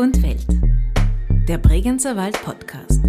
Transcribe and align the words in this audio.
und 0.00 0.22
Welt. 0.22 0.46
Der 1.46 1.58
Bregenzer 1.58 2.16
Wald 2.16 2.42
Podcast. 2.42 3.02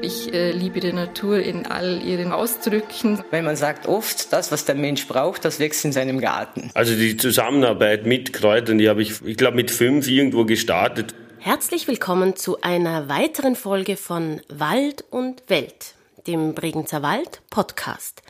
Ich 0.00 0.32
äh, 0.32 0.52
liebe 0.52 0.78
die 0.78 0.92
Natur 0.92 1.40
in 1.40 1.66
all 1.66 2.00
ihren 2.00 2.30
Ausdrücken. 2.30 3.18
Weil 3.32 3.42
man 3.42 3.56
sagt 3.56 3.88
oft, 3.88 4.32
das, 4.32 4.52
was 4.52 4.64
der 4.64 4.76
Mensch 4.76 5.08
braucht, 5.08 5.44
das 5.44 5.58
wächst 5.58 5.84
in 5.84 5.90
seinem 5.90 6.20
Garten. 6.20 6.70
Also 6.74 6.94
die 6.94 7.16
Zusammenarbeit 7.16 8.06
mit 8.06 8.32
Kräutern, 8.32 8.78
die 8.78 8.88
habe 8.88 9.02
ich, 9.02 9.26
ich 9.26 9.36
glaube, 9.36 9.56
mit 9.56 9.72
fünf 9.72 10.06
irgendwo 10.06 10.44
gestartet. 10.44 11.16
Herzlich 11.40 11.88
willkommen 11.88 12.36
zu 12.36 12.60
einer 12.60 13.08
weiteren 13.08 13.56
Folge 13.56 13.96
von 13.96 14.40
Wald 14.48 15.04
und 15.10 15.42
Welt, 15.48 15.94
dem 16.26 16.54
Bregenzer 16.54 17.02
Wald 17.02 17.42
Podcast. 17.50 18.22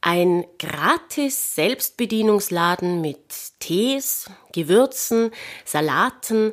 Ein 0.00 0.44
gratis 0.58 1.54
Selbstbedienungsladen 1.54 3.00
mit 3.00 3.18
Tees, 3.58 4.30
Gewürzen, 4.52 5.30
Salaten, 5.64 6.52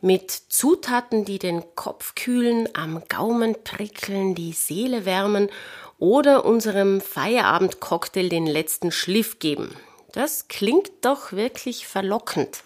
mit 0.00 0.30
Zutaten, 0.30 1.24
die 1.24 1.38
den 1.38 1.62
Kopf 1.74 2.14
kühlen, 2.14 2.68
am 2.74 3.02
Gaumen 3.08 3.56
prickeln, 3.64 4.34
die 4.34 4.52
Seele 4.52 5.04
wärmen 5.04 5.48
oder 5.98 6.44
unserem 6.44 7.00
Feierabendcocktail 7.00 8.28
den 8.28 8.46
letzten 8.46 8.90
Schliff 8.90 9.38
geben. 9.38 9.76
Das 10.12 10.48
klingt 10.48 10.90
doch 11.02 11.32
wirklich 11.32 11.86
verlockend. 11.86 12.62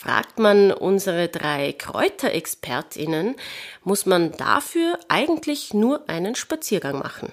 Fragt 0.00 0.38
man 0.38 0.70
unsere 0.70 1.26
drei 1.26 1.72
Kräuterexpertinnen, 1.72 3.34
muss 3.82 4.06
man 4.06 4.30
dafür 4.30 4.96
eigentlich 5.08 5.74
nur 5.74 6.08
einen 6.08 6.36
Spaziergang 6.36 7.00
machen. 7.00 7.32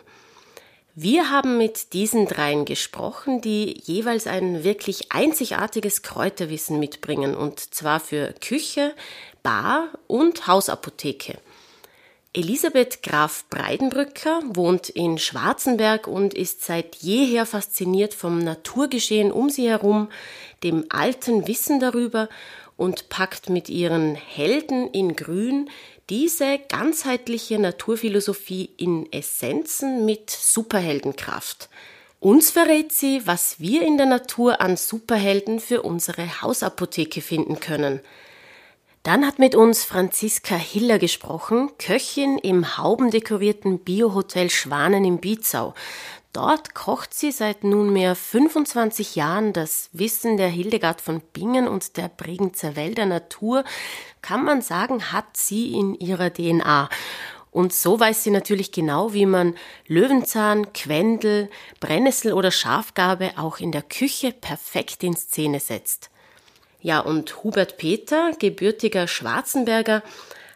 Wir 0.96 1.30
haben 1.30 1.60
mit 1.60 1.94
diesen 1.94 2.26
dreien 2.26 2.66
gesprochen, 2.66 3.40
die 3.40 3.80
jeweils 3.84 4.26
ein 4.26 4.64
wirklich 4.64 5.12
einzigartiges 5.12 6.02
Kräuterwissen 6.02 6.80
mitbringen, 6.80 7.36
und 7.36 7.60
zwar 7.60 8.00
für 8.00 8.34
Küche, 8.42 8.96
Bar 9.44 9.90
und 10.08 10.48
Hausapotheke. 10.48 11.38
Elisabeth 12.36 13.02
Graf 13.02 13.46
Breidenbrücker 13.50 14.42
wohnt 14.48 14.90
in 14.90 15.18
Schwarzenberg 15.18 16.06
und 16.06 16.34
ist 16.34 16.66
seit 16.66 16.98
jeher 16.98 17.46
fasziniert 17.46 18.14
vom 18.14 18.40
Naturgeschehen 18.40 19.32
um 19.32 19.50
sie 19.50 19.70
herum, 19.70 20.10
dem 20.62 20.84
alten 20.90 21.48
Wissen 21.48 21.80
darüber 21.80 22.28
und 22.76 23.08
packt 23.08 23.50
mit 23.50 23.70
ihren 23.70 24.16
Helden 24.16 24.90
in 24.90 25.16
Grün 25.16 25.70
diese 26.10 26.60
ganzheitliche 26.68 27.58
Naturphilosophie 27.58 28.70
in 28.76 29.10
Essenzen 29.14 30.04
mit 30.04 30.30
Superheldenkraft. 30.30 31.70
Uns 32.20 32.52
verrät 32.52 32.92
sie, 32.92 33.26
was 33.26 33.62
wir 33.62 33.82
in 33.84 33.96
der 33.96 34.08
Natur 34.08 34.60
an 34.60 34.76
Superhelden 34.76 35.62
für 35.62 35.84
unsere 35.84 36.42
Hausapotheke 36.42 37.22
finden 37.22 37.62
können– 37.62 38.02
dann 39.06 39.24
hat 39.24 39.38
mit 39.38 39.54
uns 39.54 39.86
Franziska 39.86 40.56
Hiller 40.56 40.98
gesprochen, 40.98 41.70
Köchin 41.78 42.40
im 42.40 42.76
haubendekorierten 42.80 43.78
Biohotel 43.78 44.50
Schwanen 44.50 45.06
im 45.06 45.20
Biezau. 45.20 45.76
Dort 46.34 46.74
kocht 46.74 47.14
sie 47.14 47.32
seit 47.32 47.64
nunmehr 47.64 48.16
25 48.16 49.16
Jahren 49.16 49.54
das 49.54 49.90
Wissen 49.94 50.38
der 50.38 50.48
Hildegard 50.48 51.02
von 51.02 51.22
Bingen 51.34 51.68
und 51.68 51.98
der 51.98 52.10
Bregenzer 52.10 52.76
Wälder 52.76 53.06
Natur, 53.06 53.64
kann 54.24 54.44
man 54.44 54.64
sagen, 54.64 55.12
hat 55.12 55.38
sie 55.38 55.74
in 55.74 55.94
ihrer 55.94 56.34
DNA. 56.34 56.90
Und 57.52 57.74
so 57.74 58.00
weiß 58.00 58.24
sie 58.24 58.32
natürlich 58.32 58.72
genau, 58.72 59.14
wie 59.14 59.28
man 59.28 59.54
Löwenzahn, 59.86 60.74
Quendel, 60.74 61.52
Brennnessel 61.80 62.34
oder 62.34 62.50
Schafgarbe 62.50 63.34
auch 63.38 63.60
in 63.60 63.72
der 63.72 63.84
Küche 63.84 64.32
perfekt 64.32 65.04
in 65.04 65.16
Szene 65.16 65.60
setzt. 65.60 66.10
Ja, 66.86 67.00
und 67.00 67.44
Hubert 67.44 67.78
Peter, 67.78 68.32
gebürtiger 68.38 69.08
Schwarzenberger, 69.08 70.04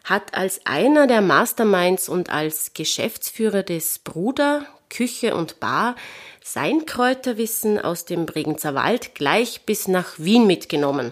hat 0.04 0.32
als 0.32 0.64
einer 0.64 1.08
der 1.08 1.22
Masterminds 1.22 2.08
und 2.08 2.30
als 2.30 2.72
Geschäftsführer 2.72 3.64
des 3.64 3.98
Bruder 3.98 4.64
Küche 4.90 5.34
und 5.34 5.58
Bar 5.58 5.96
sein 6.44 6.86
Kräuterwissen 6.86 7.80
aus 7.80 8.04
dem 8.04 8.26
Bregenzer 8.26 8.76
Wald 8.76 9.16
gleich 9.16 9.62
bis 9.62 9.88
nach 9.88 10.20
Wien 10.20 10.46
mitgenommen. 10.46 11.10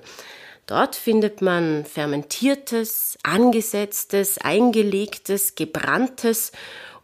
Dort 0.68 0.94
findet 0.94 1.42
man 1.42 1.84
fermentiertes, 1.84 3.18
angesetztes, 3.24 4.38
eingelegtes, 4.38 5.56
gebranntes 5.56 6.52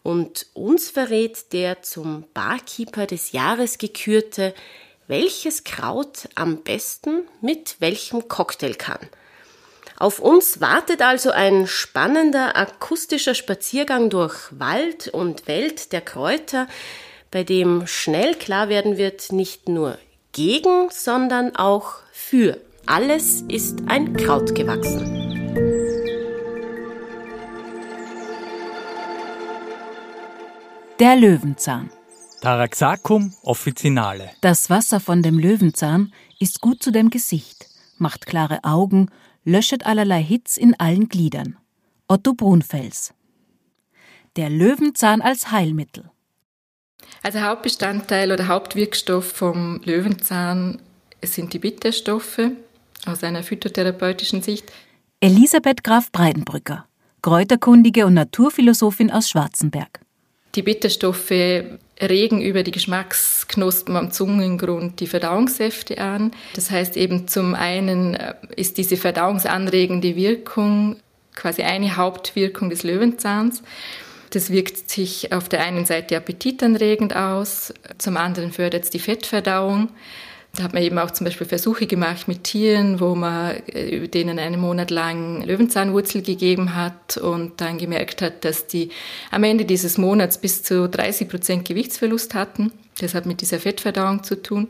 und 0.04 0.46
uns 0.54 0.88
verrät 0.88 1.52
der 1.52 1.82
zum 1.82 2.26
Barkeeper 2.32 3.06
des 3.08 3.32
Jahres 3.32 3.78
gekürte 3.78 4.54
welches 5.06 5.64
Kraut 5.64 6.28
am 6.34 6.62
besten 6.62 7.22
mit 7.40 7.76
welchem 7.80 8.28
Cocktail 8.28 8.74
kann. 8.74 9.00
Auf 9.96 10.18
uns 10.18 10.60
wartet 10.60 11.02
also 11.02 11.30
ein 11.30 11.66
spannender 11.66 12.56
akustischer 12.56 13.34
Spaziergang 13.34 14.10
durch 14.10 14.34
Wald 14.50 15.08
und 15.08 15.46
Welt 15.46 15.92
der 15.92 16.00
Kräuter, 16.00 16.66
bei 17.30 17.44
dem 17.44 17.86
schnell 17.86 18.34
klar 18.34 18.68
werden 18.68 18.96
wird, 18.96 19.32
nicht 19.32 19.68
nur 19.68 19.98
gegen, 20.32 20.88
sondern 20.90 21.54
auch 21.56 21.94
für. 22.12 22.58
Alles 22.86 23.42
ist 23.48 23.78
ein 23.86 24.16
Kraut 24.16 24.54
gewachsen. 24.54 25.24
Der 31.00 31.16
Löwenzahn. 31.16 31.90
Taraxacum 32.44 33.32
officinale. 33.42 34.30
Das 34.42 34.68
Wasser 34.68 35.00
von 35.00 35.22
dem 35.22 35.38
Löwenzahn 35.38 36.12
ist 36.38 36.60
gut 36.60 36.82
zu 36.82 36.90
dem 36.90 37.08
Gesicht, 37.08 37.70
macht 37.96 38.26
klare 38.26 38.64
Augen, 38.64 39.08
löschet 39.44 39.86
allerlei 39.86 40.22
Hitz 40.22 40.58
in 40.58 40.78
allen 40.78 41.08
Gliedern. 41.08 41.56
Otto 42.06 42.34
Brunfels. 42.34 43.14
Der 44.36 44.50
Löwenzahn 44.50 45.22
als 45.22 45.52
Heilmittel. 45.52 46.10
Also 47.22 47.40
Hauptbestandteil 47.40 48.30
oder 48.30 48.46
Hauptwirkstoff 48.46 49.24
vom 49.24 49.80
Löwenzahn 49.82 50.82
sind 51.24 51.54
die 51.54 51.60
Bitterstoffe 51.60 52.50
aus 53.06 53.24
einer 53.24 53.42
phytotherapeutischen 53.42 54.42
Sicht. 54.42 54.70
Elisabeth 55.20 55.82
Graf 55.82 56.12
Breidenbrücker, 56.12 56.84
Kräuterkundige 57.22 58.04
und 58.04 58.12
Naturphilosophin 58.12 59.10
aus 59.10 59.30
Schwarzenberg. 59.30 60.03
Die 60.54 60.62
Bitterstoffe 60.62 61.30
regen 62.00 62.40
über 62.40 62.62
die 62.62 62.70
Geschmacksknospen 62.70 63.96
am 63.96 64.10
Zungengrund 64.10 65.00
die 65.00 65.06
Verdauungssäfte 65.06 65.98
an. 65.98 66.32
Das 66.54 66.70
heißt 66.70 66.96
eben 66.96 67.28
zum 67.28 67.54
einen 67.54 68.14
äh, 68.14 68.34
ist 68.56 68.78
diese 68.78 68.96
verdauungsanregende 68.96 70.16
Wirkung 70.16 70.96
quasi 71.34 71.62
eine 71.62 71.96
Hauptwirkung 71.96 72.70
des 72.70 72.84
Löwenzahns. 72.84 73.62
Das 74.30 74.50
wirkt 74.50 74.90
sich 74.90 75.32
auf 75.32 75.48
der 75.48 75.62
einen 75.62 75.84
Seite 75.84 76.16
appetitanregend 76.16 77.14
aus, 77.14 77.72
zum 77.98 78.16
anderen 78.16 78.52
fördert 78.52 78.84
es 78.84 78.90
die 78.90 78.98
Fettverdauung. 78.98 79.90
Da 80.56 80.62
hat 80.62 80.72
man 80.72 80.82
eben 80.82 80.98
auch 80.98 81.10
zum 81.10 81.24
Beispiel 81.24 81.48
Versuche 81.48 81.86
gemacht 81.86 82.28
mit 82.28 82.44
Tieren, 82.44 83.00
wo 83.00 83.16
man 83.16 83.56
äh, 83.66 84.06
denen 84.06 84.38
einen 84.38 84.60
Monat 84.60 84.90
lang 84.90 85.42
Löwenzahnwurzel 85.42 86.22
gegeben 86.22 86.76
hat 86.76 87.16
und 87.16 87.60
dann 87.60 87.78
gemerkt 87.78 88.22
hat, 88.22 88.44
dass 88.44 88.68
die 88.68 88.90
am 89.32 89.42
Ende 89.42 89.64
dieses 89.64 89.98
Monats 89.98 90.38
bis 90.38 90.62
zu 90.62 90.88
30 90.88 91.28
Prozent 91.28 91.64
Gewichtsverlust 91.66 92.34
hatten. 92.34 92.72
Das 93.00 93.14
hat 93.14 93.26
mit 93.26 93.40
dieser 93.40 93.58
Fettverdauung 93.58 94.22
zu 94.22 94.40
tun. 94.40 94.68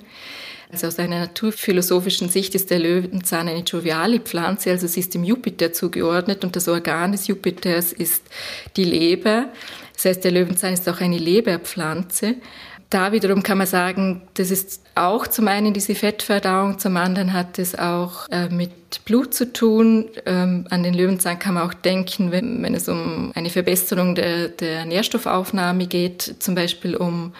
Also 0.72 0.86
aus 0.86 0.98
einer 0.98 1.20
naturphilosophischen 1.20 2.30
Sicht 2.30 2.54
ist 2.54 2.70
der 2.70 2.78
Löwenzahn 2.78 3.46
eine 3.46 3.60
joviale 3.60 4.20
Pflanze, 4.20 4.70
also 4.70 4.86
sie 4.86 5.00
ist 5.00 5.14
dem 5.14 5.22
Jupiter 5.22 5.72
zugeordnet 5.72 6.44
und 6.44 6.56
das 6.56 6.66
Organ 6.66 7.12
des 7.12 7.26
Jupiters 7.26 7.92
ist 7.92 8.22
die 8.76 8.84
Leber. 8.84 9.50
Das 9.92 10.06
heißt, 10.06 10.24
der 10.24 10.32
Löwenzahn 10.32 10.72
ist 10.72 10.88
auch 10.88 11.00
eine 11.00 11.18
Leberpflanze 11.18 12.36
da 12.94 13.10
wiederum 13.10 13.42
kann 13.42 13.58
man 13.58 13.66
sagen, 13.66 14.22
das 14.34 14.52
ist 14.52 14.80
auch 14.94 15.26
zum 15.26 15.48
einen 15.48 15.74
diese 15.74 15.96
Fettverdauung, 15.96 16.78
zum 16.78 16.96
anderen 16.96 17.32
hat 17.32 17.58
es 17.58 17.76
auch 17.76 18.28
äh, 18.30 18.48
mit 18.48 19.04
Blut 19.04 19.34
zu 19.34 19.52
tun. 19.52 20.06
Ähm, 20.26 20.66
an 20.70 20.84
den 20.84 20.94
Löwenzahn 20.94 21.40
kann 21.40 21.54
man 21.54 21.68
auch 21.68 21.74
denken, 21.74 22.30
wenn, 22.30 22.62
wenn 22.62 22.74
es 22.74 22.88
um 22.88 23.32
eine 23.34 23.50
Verbesserung 23.50 24.14
der, 24.14 24.48
der 24.48 24.84
Nährstoffaufnahme 24.84 25.88
geht, 25.88 26.36
zum 26.38 26.54
Beispiel 26.54 26.94
um 26.94 27.32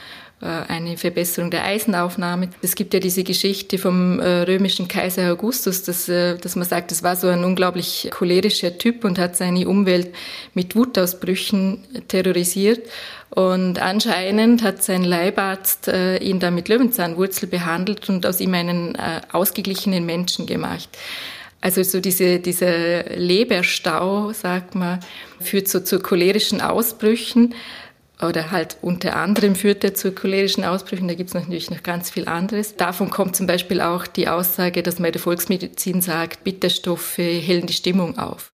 äh, 0.45 0.47
eine 0.47 0.97
Verbesserung 0.97 1.51
der 1.51 1.65
Eisenaufnahme. 1.65 2.51
Es 2.61 2.75
gibt 2.75 2.93
ja 2.93 3.01
diese 3.01 3.23
Geschichte 3.23 3.79
vom 3.79 4.19
äh, 4.19 4.43
römischen 4.43 4.89
Kaiser 4.89 5.33
Augustus, 5.33 5.85
dass, 5.85 6.09
äh, 6.09 6.37
dass 6.37 6.57
man 6.57 6.67
sagt, 6.67 6.91
das 6.91 7.05
war 7.05 7.15
so 7.15 7.29
ein 7.29 7.45
unglaublich 7.45 8.09
cholerischer 8.11 8.77
Typ 8.77 9.05
und 9.05 9.19
hat 9.19 9.37
seine 9.37 9.69
Umwelt 9.69 10.15
mit 10.53 10.75
Wutausbrüchen 10.75 11.85
terrorisiert. 12.09 12.83
Und 13.35 13.83
anscheinend 13.83 14.63
hat 14.63 14.85
sein 14.85 15.03
Leibarzt 15.03 15.89
äh, 15.89 16.19
ihn 16.19 16.39
dann 16.39 16.55
mit 16.55 16.69
Löwenzahnwurzel 16.69 17.49
behandelt 17.49 18.09
und 18.09 18.25
aus 18.27 18.39
ihm 18.39 18.55
einen 18.55 18.95
äh, 18.95 19.23
ausgeglichenen 19.33 20.07
Menschen 20.07 20.47
gemacht. 20.47 20.89
Also 21.61 21.83
so 21.83 21.99
diese, 21.99 22.39
dieser 22.39 23.03
Leberstau, 23.17 24.33
sagt 24.33 24.77
man, 24.77 25.01
führt 25.41 25.67
so 25.67 25.81
zu 25.81 25.99
cholerischen 25.99 26.61
Ausbrüchen. 26.61 27.57
oder 28.23 28.53
halt 28.53 28.77
unter 28.83 29.17
anderem 29.17 29.57
führt 29.57 29.83
er 29.83 29.95
zu 29.95 30.13
cholerischen 30.13 30.63
Ausbrüchen. 30.63 31.09
Da 31.09 31.15
gibt 31.15 31.31
es 31.31 31.35
natürlich 31.35 31.73
noch 31.73 31.83
ganz 31.83 32.11
viel 32.11 32.29
anderes. 32.29 32.77
Davon 32.77 33.11
kommt 33.11 33.35
zum 33.35 33.49
Beispiel 33.49 33.81
auch 33.81 34.07
die 34.07 34.29
Aussage, 34.29 34.85
dass 34.85 35.01
man 35.01 35.07
in 35.07 35.15
der 35.15 35.23
Volksmedizin 35.23 36.03
sagt, 36.03 36.45
Bitterstoffe 36.45 37.19
hellen 37.19 37.67
die 37.67 37.73
Stimmung 37.73 38.17
auf. 38.17 38.53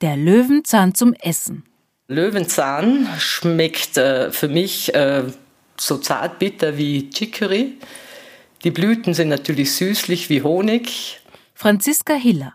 Der 0.00 0.16
Löwenzahn 0.16 0.94
zum 0.94 1.12
Essen. 1.12 1.67
Löwenzahn 2.10 3.06
schmeckt 3.18 3.98
äh, 3.98 4.32
für 4.32 4.48
mich 4.48 4.94
äh, 4.94 5.24
so 5.76 5.98
zart 5.98 6.38
bitter 6.38 6.78
wie 6.78 7.10
Chicory. 7.10 7.74
Die 8.64 8.70
Blüten 8.70 9.12
sind 9.12 9.28
natürlich 9.28 9.74
süßlich 9.74 10.30
wie 10.30 10.42
Honig. 10.42 11.20
Franziska 11.52 12.14
Hiller, 12.14 12.54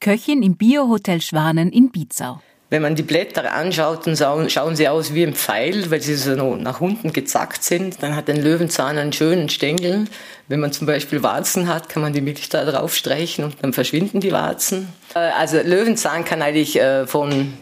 Köchin 0.00 0.42
im 0.42 0.56
Biohotel 0.56 1.20
Schwanen 1.20 1.70
in 1.70 1.92
Bietzau. 1.92 2.42
Wenn 2.70 2.82
man 2.82 2.96
die 2.96 3.04
Blätter 3.04 3.52
anschaut, 3.52 4.08
dann 4.08 4.16
schauen 4.50 4.74
sie 4.74 4.88
aus 4.88 5.14
wie 5.14 5.24
ein 5.24 5.34
Pfeil, 5.34 5.88
weil 5.92 6.00
sie 6.00 6.16
so 6.16 6.56
nach 6.56 6.80
unten 6.80 7.12
gezackt 7.12 7.62
sind. 7.62 8.02
Dann 8.02 8.16
hat 8.16 8.28
ein 8.28 8.42
Löwenzahn 8.42 8.98
einen 8.98 9.12
schönen 9.12 9.48
Stängel. 9.48 10.06
Wenn 10.48 10.58
man 10.58 10.72
zum 10.72 10.88
Beispiel 10.88 11.22
Warzen 11.22 11.68
hat, 11.68 11.88
kann 11.88 12.02
man 12.02 12.12
die 12.12 12.20
Milch 12.20 12.48
da 12.48 12.64
drauf 12.64 12.96
streichen 12.96 13.44
und 13.44 13.56
dann 13.62 13.72
verschwinden 13.72 14.18
die 14.18 14.32
Warzen. 14.32 14.88
Äh, 15.14 15.18
also 15.18 15.58
Löwenzahn 15.58 16.24
kann 16.24 16.42
eigentlich 16.42 16.80
äh, 16.80 17.06
von 17.06 17.52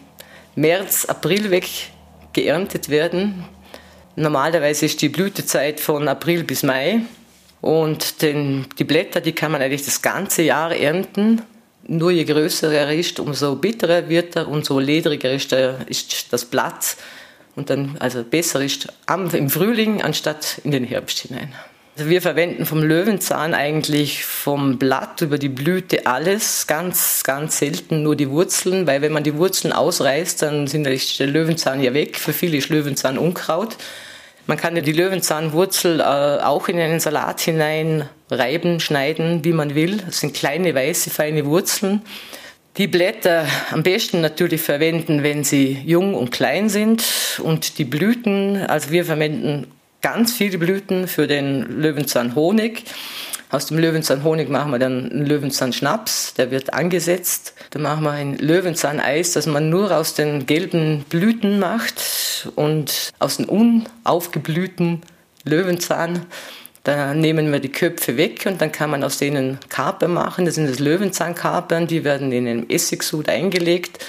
März, 0.55 1.05
April 1.05 1.51
weg 1.51 1.67
geerntet 2.33 2.89
werden. 2.89 3.45
Normalerweise 4.15 4.85
ist 4.85 5.01
die 5.01 5.09
Blütezeit 5.09 5.79
von 5.79 6.07
April 6.07 6.43
bis 6.43 6.63
Mai. 6.63 7.01
Und 7.61 8.21
den, 8.21 8.65
die 8.77 8.83
Blätter, 8.83 9.21
die 9.21 9.33
kann 9.33 9.51
man 9.51 9.61
eigentlich 9.61 9.85
das 9.85 10.01
ganze 10.01 10.43
Jahr 10.43 10.75
ernten. 10.75 11.41
Nur 11.83 12.11
je 12.11 12.23
größer 12.23 12.71
er 12.71 12.93
ist, 12.93 13.19
umso 13.19 13.55
bitterer 13.55 14.09
wird 14.09 14.35
er 14.35 14.47
und 14.47 14.65
so 14.65 14.79
ledriger 14.79 15.31
ist, 15.31 15.51
der, 15.51 15.77
ist 15.87 16.31
das 16.31 16.45
Blatt. 16.45 16.97
Und 17.55 17.69
dann, 17.69 17.97
also 17.99 18.23
besser 18.23 18.61
ist 18.61 18.87
am, 19.05 19.29
im 19.31 19.49
Frühling 19.49 20.01
anstatt 20.01 20.61
in 20.63 20.71
den 20.71 20.83
Herbst 20.83 21.19
hinein. 21.19 21.53
Also 21.99 22.09
wir 22.09 22.21
verwenden 22.21 22.65
vom 22.65 22.81
Löwenzahn 22.81 23.53
eigentlich 23.53 24.23
vom 24.23 24.77
Blatt 24.77 25.19
über 25.19 25.37
die 25.37 25.49
Blüte 25.49 26.05
alles, 26.05 26.65
ganz, 26.65 27.25
ganz 27.25 27.59
selten 27.59 28.03
nur 28.03 28.15
die 28.15 28.29
Wurzeln, 28.29 28.87
weil 28.87 29.01
wenn 29.01 29.11
man 29.11 29.25
die 29.25 29.35
Wurzeln 29.35 29.73
ausreißt, 29.73 30.41
dann 30.41 30.67
sind 30.67 30.85
der 30.85 31.27
Löwenzahn 31.27 31.83
ja 31.83 31.93
weg. 31.93 32.15
Für 32.15 32.31
viele 32.31 32.55
ist 32.55 32.69
Löwenzahn 32.69 33.17
Unkraut. 33.17 33.75
Man 34.47 34.55
kann 34.55 34.77
ja 34.77 34.81
die 34.81 34.93
Löwenzahnwurzel 34.93 35.99
äh, 35.99 36.03
auch 36.41 36.69
in 36.69 36.79
einen 36.79 37.01
Salat 37.01 37.41
hinein 37.41 38.07
reiben, 38.31 38.79
schneiden, 38.79 39.43
wie 39.43 39.51
man 39.51 39.75
will. 39.75 39.97
Das 39.97 40.21
sind 40.21 40.33
kleine, 40.33 40.73
weiße, 40.73 41.09
feine 41.09 41.45
Wurzeln. 41.47 42.01
Die 42.77 42.87
Blätter 42.87 43.45
am 43.71 43.83
besten 43.83 44.21
natürlich 44.21 44.61
verwenden, 44.61 45.21
wenn 45.21 45.43
sie 45.43 45.81
jung 45.85 46.13
und 46.13 46.31
klein 46.31 46.69
sind. 46.69 47.03
Und 47.43 47.77
die 47.77 47.83
Blüten, 47.83 48.55
also 48.55 48.89
wir 48.89 49.03
verwenden 49.03 49.67
ganz 50.01 50.33
viele 50.33 50.57
Blüten 50.57 51.07
für 51.07 51.27
den 51.27 51.81
Löwenzahnhonig. 51.81 52.85
Aus 53.51 53.65
dem 53.65 53.79
Löwenzahnhonig 53.79 54.47
machen 54.47 54.71
wir 54.71 54.79
dann 54.79 55.09
einen 55.09 55.25
Löwenzahnschnaps, 55.25 56.35
der 56.35 56.51
wird 56.51 56.73
angesetzt. 56.73 57.55
Dann 57.71 57.81
machen 57.81 58.03
wir 58.03 58.11
ein 58.11 58.37
Löwenzahneis, 58.37 59.31
das 59.31 59.47
man 59.47 59.69
nur 59.69 59.95
aus 59.95 60.13
den 60.13 60.45
gelben 60.45 61.03
Blüten 61.09 61.57
macht 61.57 62.47
und 62.55 63.11
aus 63.17 63.37
dem 63.37 63.49
unaufgeblühten 63.49 65.01
Löwenzahn. 65.45 66.27
Da 66.83 67.13
nehmen 67.13 67.51
wir 67.51 67.59
die 67.59 67.71
Köpfe 67.71 68.17
weg 68.17 68.45
und 68.45 68.61
dann 68.61 68.71
kann 68.71 68.91
man 68.91 69.03
aus 69.03 69.17
denen 69.17 69.59
Kapern 69.67 70.13
machen. 70.13 70.45
Das 70.45 70.55
sind 70.55 70.69
das 70.69 70.79
Löwenzahnkapern, 70.79 71.87
die 71.87 72.03
werden 72.03 72.31
in 72.31 72.47
einem 72.47 72.65
Essigsud 72.69 73.29
eingelegt 73.29 74.05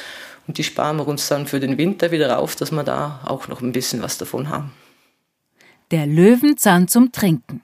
und 0.47 0.59
die 0.59 0.65
sparen 0.65 0.99
wir 0.99 1.09
uns 1.09 1.29
dann 1.29 1.47
für 1.47 1.61
den 1.61 1.79
Winter 1.79 2.11
wieder 2.11 2.39
auf, 2.39 2.57
dass 2.57 2.71
wir 2.73 2.85
da 2.85 3.21
auch 3.25 3.49
noch 3.49 3.63
ein 3.63 3.73
bisschen 3.73 4.03
was 4.03 4.19
davon 4.19 4.51
haben. 4.51 4.73
Der 5.91 6.07
Löwenzahn 6.07 6.87
zum 6.87 7.11
Trinken. 7.11 7.63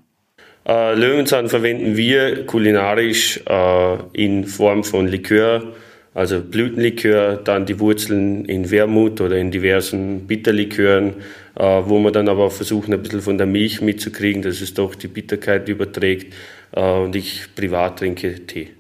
Äh, 0.67 0.95
Löwenzahn 0.95 1.49
verwenden 1.49 1.97
wir 1.97 2.45
kulinarisch 2.47 3.41
äh, 3.47 3.99
in 4.13 4.45
Form 4.45 4.83
von 4.83 5.07
Likör, 5.07 5.75
also 6.13 6.41
Blütenlikör, 6.41 7.37
dann 7.37 7.67
die 7.67 7.79
Wurzeln 7.79 8.45
in 8.47 8.69
Wermut 8.71 9.21
oder 9.21 9.37
in 9.37 9.53
diversen 9.53 10.27
Bitterlikören, 10.27 11.15
äh, 11.55 11.63
wo 11.63 12.01
wir 12.01 12.11
dann 12.11 12.29
aber 12.29 12.51
versuchen, 12.51 12.93
ein 12.93 13.03
bisschen 13.03 13.23
von 13.23 13.39
der 13.39 13.47
Milch 13.47 13.81
mitzukriegen, 13.81 14.43
dass 14.43 14.61
es 14.61 14.75
doch 14.75 14.97
die 14.97 15.09
Bitterkeit 15.09 15.69
überträgt. 15.69 16.35
Äh, 16.73 16.81
und 16.81 17.15
ich 17.15 17.55
privat 17.55 18.01
trinke 18.01 18.45
Tee. 18.47 18.71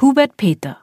Hubert 0.00 0.36
Peter, 0.36 0.78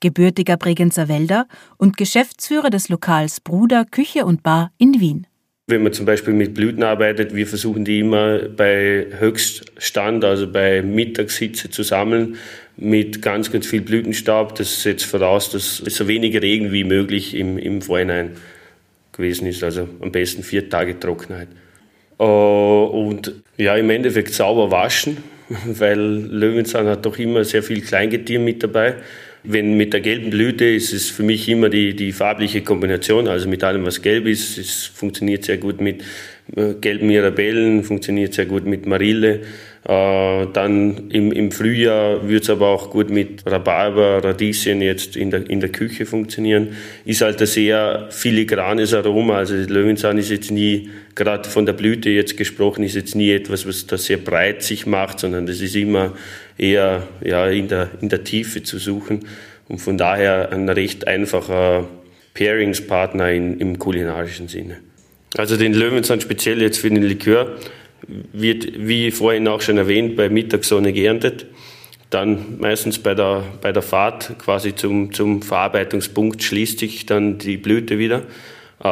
gebürtiger 0.00 0.56
Bregenzer 0.56 1.08
Wälder 1.08 1.46
und 1.76 1.96
Geschäftsführer 1.96 2.70
des 2.70 2.88
Lokals 2.88 3.40
Bruder 3.40 3.84
Küche 3.84 4.24
und 4.24 4.42
Bar 4.42 4.72
in 4.78 5.00
Wien. 5.00 5.26
Wenn 5.70 5.82
man 5.84 5.92
zum 5.92 6.04
Beispiel 6.04 6.34
mit 6.34 6.54
Blüten 6.54 6.82
arbeitet, 6.82 7.34
wir 7.34 7.46
versuchen 7.46 7.84
die 7.84 8.00
immer 8.00 8.40
bei 8.40 9.06
Höchststand, 9.18 10.24
also 10.24 10.50
bei 10.50 10.82
Mittagshitze 10.82 11.70
zu 11.70 11.82
sammeln, 11.82 12.36
mit 12.76 13.22
ganz, 13.22 13.52
ganz 13.52 13.66
viel 13.66 13.80
Blütenstaub. 13.80 14.54
Das 14.56 14.82
setzt 14.82 15.04
voraus, 15.04 15.50
dass 15.50 15.76
so 15.76 16.08
wenig 16.08 16.40
Regen 16.40 16.72
wie 16.72 16.84
möglich 16.84 17.36
im, 17.36 17.56
im 17.56 17.82
Vorhinein 17.82 18.32
gewesen 19.12 19.46
ist. 19.46 19.62
Also 19.62 19.88
am 20.00 20.10
besten 20.10 20.42
vier 20.42 20.68
Tage 20.68 20.98
Trockenheit. 20.98 21.48
Äh, 22.18 22.24
und 22.24 23.32
ja, 23.56 23.76
im 23.76 23.90
Endeffekt 23.90 24.34
sauber 24.34 24.70
waschen, 24.70 25.18
weil 25.64 25.98
Löwenzahn 25.98 26.86
hat 26.86 27.06
doch 27.06 27.18
immer 27.18 27.44
sehr 27.44 27.62
viel 27.62 27.80
Kleingetier 27.80 28.40
mit 28.40 28.62
dabei. 28.62 28.96
Wenn 29.42 29.76
mit 29.76 29.92
der 29.92 30.00
gelben 30.00 30.30
Blüte 30.30 30.66
ist 30.66 30.92
es 30.92 31.08
für 31.08 31.22
mich 31.22 31.48
immer 31.48 31.70
die, 31.70 31.96
die 31.96 32.12
farbliche 32.12 32.60
Kombination, 32.60 33.26
also 33.26 33.48
mit 33.48 33.64
allem, 33.64 33.86
was 33.86 34.02
gelb 34.02 34.26
ist. 34.26 34.58
Es 34.58 34.84
funktioniert 34.84 35.44
sehr 35.44 35.56
gut 35.56 35.80
mit 35.80 36.02
gelben 36.80 37.06
Mirabellen, 37.06 37.84
funktioniert 37.84 38.34
sehr 38.34 38.46
gut 38.46 38.66
mit 38.66 38.86
Marille. 38.86 39.40
Äh, 39.82 40.46
dann 40.52 41.08
im, 41.10 41.32
im 41.32 41.50
Frühjahr 41.52 42.28
wird 42.28 42.42
es 42.42 42.50
aber 42.50 42.68
auch 42.68 42.90
gut 42.90 43.08
mit 43.08 43.46
Rhabarber, 43.46 44.22
Radieschen 44.22 44.82
jetzt 44.82 45.16
in 45.16 45.30
der, 45.30 45.48
in 45.48 45.60
der 45.60 45.70
Küche 45.70 46.04
funktionieren. 46.04 46.76
Ist 47.06 47.22
halt 47.22 47.40
ein 47.40 47.46
sehr 47.46 48.08
filigranes 48.10 48.92
Aroma. 48.92 49.38
Also 49.38 49.54
Löwenzahn 49.54 50.18
ist 50.18 50.30
jetzt 50.30 50.50
nie, 50.50 50.90
gerade 51.14 51.48
von 51.48 51.64
der 51.64 51.72
Blüte 51.72 52.10
jetzt 52.10 52.36
gesprochen, 52.36 52.84
ist 52.84 52.94
jetzt 52.94 53.14
nie 53.14 53.32
etwas, 53.32 53.66
was 53.66 53.86
da 53.86 53.96
sehr 53.96 54.18
breit 54.18 54.62
sich 54.62 54.86
macht, 54.86 55.20
sondern 55.20 55.46
das 55.46 55.62
ist 55.62 55.74
immer 55.76 56.12
eher 56.58 57.08
ja, 57.24 57.46
in, 57.46 57.68
der, 57.68 57.88
in 58.02 58.10
der 58.10 58.22
Tiefe 58.22 58.62
zu 58.62 58.78
suchen. 58.78 59.20
Und 59.66 59.78
von 59.78 59.96
daher 59.96 60.52
ein 60.52 60.68
recht 60.68 61.06
einfacher 61.06 61.88
Pairingspartner 62.34 63.30
in, 63.30 63.58
im 63.58 63.78
kulinarischen 63.78 64.48
Sinne. 64.48 64.76
Also 65.36 65.56
den 65.56 65.74
Löwenzahn 65.74 66.20
speziell 66.20 66.60
jetzt 66.60 66.78
für 66.78 66.90
den 66.90 67.02
Likör 67.02 67.56
wird, 68.32 68.72
wie 68.76 69.10
vorhin 69.10 69.46
auch 69.48 69.60
schon 69.60 69.78
erwähnt, 69.78 70.16
bei 70.16 70.28
Mittagssonne 70.28 70.92
geerntet. 70.92 71.46
Dann 72.10 72.58
meistens 72.58 72.98
bei 72.98 73.14
der, 73.14 73.44
bei 73.60 73.70
der 73.70 73.82
Fahrt 73.82 74.36
quasi 74.38 74.74
zum, 74.74 75.12
zum 75.12 75.42
Verarbeitungspunkt 75.42 76.42
schließt 76.42 76.80
sich 76.80 77.06
dann 77.06 77.38
die 77.38 77.56
Blüte 77.56 77.98
wieder. 77.98 78.22
Äh, 78.82 78.88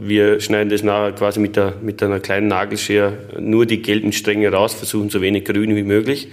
wir 0.00 0.40
schneiden 0.40 0.70
das 0.70 0.82
nachher 0.82 1.12
quasi 1.12 1.38
mit, 1.38 1.56
der, 1.56 1.74
mit 1.82 2.02
einer 2.02 2.20
kleinen 2.20 2.48
Nagelschere 2.48 3.12
nur 3.38 3.66
die 3.66 3.82
gelben 3.82 4.12
Stränge 4.12 4.50
raus, 4.50 4.72
versuchen 4.72 5.10
so 5.10 5.20
wenig 5.20 5.44
grün 5.44 5.76
wie 5.76 5.82
möglich. 5.82 6.28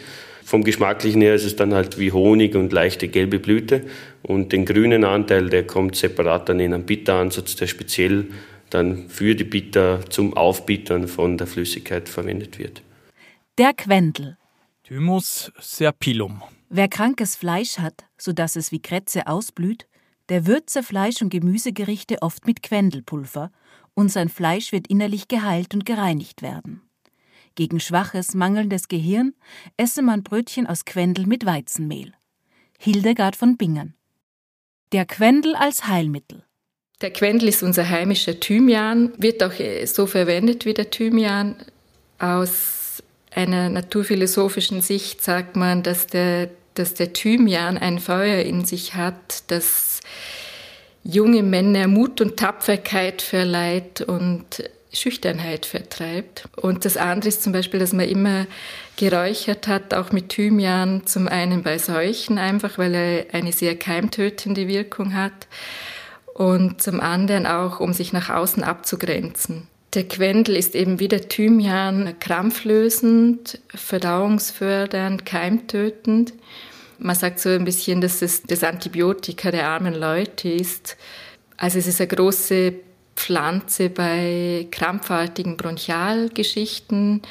Vom 0.45 0.63
Geschmacklichen 0.63 1.21
her 1.21 1.35
ist 1.35 1.45
es 1.45 1.55
dann 1.55 1.73
halt 1.73 1.99
wie 1.99 2.11
Honig 2.11 2.55
und 2.55 2.71
leichte 2.71 3.07
gelbe 3.07 3.39
Blüte. 3.39 3.81
Und 4.21 4.51
den 4.53 4.65
grünen 4.65 5.03
Anteil, 5.03 5.49
der 5.49 5.63
kommt 5.63 5.95
separat 5.95 6.47
dann 6.47 6.59
in 6.59 6.73
einen 6.73 6.85
Bitteransatz, 6.85 7.55
der 7.55 7.67
speziell 7.67 8.25
dann 8.73 9.09
für 9.09 9.35
die 9.35 9.43
Bitter 9.43 10.09
zum 10.09 10.35
Aufbittern 10.35 11.07
von 11.07 11.37
der 11.37 11.47
Flüssigkeit 11.47 12.09
verwendet 12.09 12.59
wird. 12.59 12.81
Der 13.57 13.73
Quendel. 13.73 14.37
Thymus 14.83 15.51
serpilum. 15.59 16.41
Wer 16.69 16.87
krankes 16.87 17.35
Fleisch 17.35 17.77
hat, 17.77 18.05
sodass 18.17 18.55
es 18.55 18.71
wie 18.71 18.81
Krätze 18.81 19.27
ausblüht, 19.27 19.87
der 20.29 20.47
würze 20.47 20.83
Fleisch- 20.83 21.21
und 21.21 21.29
Gemüsegerichte 21.29 22.21
oft 22.21 22.47
mit 22.47 22.63
Quendelpulver 22.63 23.51
und 23.93 24.09
sein 24.09 24.29
Fleisch 24.29 24.71
wird 24.71 24.87
innerlich 24.87 25.27
geheilt 25.27 25.73
und 25.73 25.85
gereinigt 25.85 26.41
werden. 26.41 26.81
Gegen 27.55 27.79
schwaches, 27.79 28.33
mangelndes 28.33 28.87
Gehirn 28.87 29.33
esse 29.77 30.01
man 30.01 30.23
Brötchen 30.23 30.65
aus 30.65 30.85
Quendel 30.85 31.27
mit 31.27 31.45
Weizenmehl. 31.45 32.13
Hildegard 32.79 33.35
von 33.35 33.57
Bingen. 33.57 33.93
Der 34.91 35.05
Quendel 35.05 35.55
als 35.55 35.87
Heilmittel. 35.87 36.43
Der 37.03 37.11
Quendel 37.11 37.49
ist 37.49 37.63
unser 37.63 37.89
heimischer 37.89 38.39
Thymian, 38.39 39.11
wird 39.17 39.43
auch 39.43 39.59
äh, 39.59 39.85
so 39.85 40.07
verwendet 40.07 40.65
wie 40.65 40.73
der 40.73 40.89
Thymian. 40.89 41.55
Aus 42.17 43.03
einer 43.29 43.67
naturphilosophischen 43.69 44.81
Sicht 44.81 45.21
sagt 45.21 45.57
man, 45.57 45.83
dass 45.83 46.07
der, 46.07 46.49
dass 46.75 46.93
der 46.93 47.11
Thymian 47.11 47.77
ein 47.77 47.99
Feuer 47.99 48.43
in 48.43 48.63
sich 48.63 48.95
hat, 48.95 49.43
das 49.47 49.99
junge 51.03 51.43
Männer 51.43 51.87
Mut 51.87 52.21
und 52.21 52.37
Tapferkeit 52.37 53.21
verleiht 53.21 53.99
und 53.99 54.63
Schüchternheit 54.93 55.65
vertreibt. 55.65 56.47
Und 56.55 56.85
das 56.85 56.95
andere 56.95 57.27
ist 57.27 57.43
zum 57.43 57.51
Beispiel, 57.51 57.81
dass 57.81 57.91
man 57.91 58.07
immer 58.07 58.45
geräuchert 58.95 59.67
hat, 59.67 59.93
auch 59.93 60.13
mit 60.13 60.29
Thymian, 60.29 61.05
zum 61.05 61.27
einen 61.27 61.63
bei 61.63 61.79
Seuchen 61.79 62.37
einfach, 62.37 62.77
weil 62.77 62.95
er 62.95 63.25
eine 63.33 63.51
sehr 63.51 63.75
keimtötende 63.75 64.69
Wirkung 64.69 65.15
hat 65.15 65.47
und 66.33 66.81
zum 66.81 66.99
anderen 66.99 67.45
auch, 67.45 67.79
um 67.79 67.93
sich 67.93 68.13
nach 68.13 68.29
außen 68.29 68.63
abzugrenzen. 68.63 69.67
Der 69.93 70.07
Quendel 70.07 70.55
ist 70.55 70.73
eben 70.73 70.99
wie 70.99 71.07
der 71.07 71.29
Thymian 71.29 72.15
krampflösend, 72.19 73.59
verdauungsfördernd, 73.75 75.25
keimtötend. 75.25 76.33
Man 76.97 77.15
sagt 77.15 77.39
so 77.39 77.49
ein 77.49 77.65
bisschen, 77.65 78.01
dass 78.01 78.21
es 78.23 78.41
das 78.43 78.63
Antibiotika 78.63 79.51
der 79.51 79.67
armen 79.67 79.93
Leute 79.93 80.49
ist. 80.49 80.97
Also 81.57 81.77
es 81.77 81.85
ist 81.85 82.01
eine 82.01 82.07
große 82.07 82.73
Pflanze 83.15 83.89
bei 83.89 84.67
krampfartigen 84.71 85.57
Bronchialgeschichten. 85.57 87.21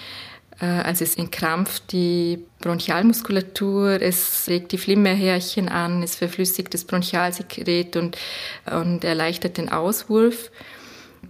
Äh, 0.63 0.67
also 0.67 1.05
es 1.05 1.17
entkrampft 1.17 1.93
die 1.93 2.45
Bronchialmuskulatur, 2.61 4.01
es 4.01 4.47
regt 4.49 4.73
die 4.73 4.79
Flimmerhärchen 4.79 5.69
an, 5.69 6.03
es 6.03 6.15
verflüssigt 6.15 6.73
das 6.73 6.85
Bronchialsekret 6.85 7.97
und, 7.97 8.17
und 8.71 9.05
erleichtert 9.05 9.59
den 9.59 9.69
Auswurf. 9.69 10.51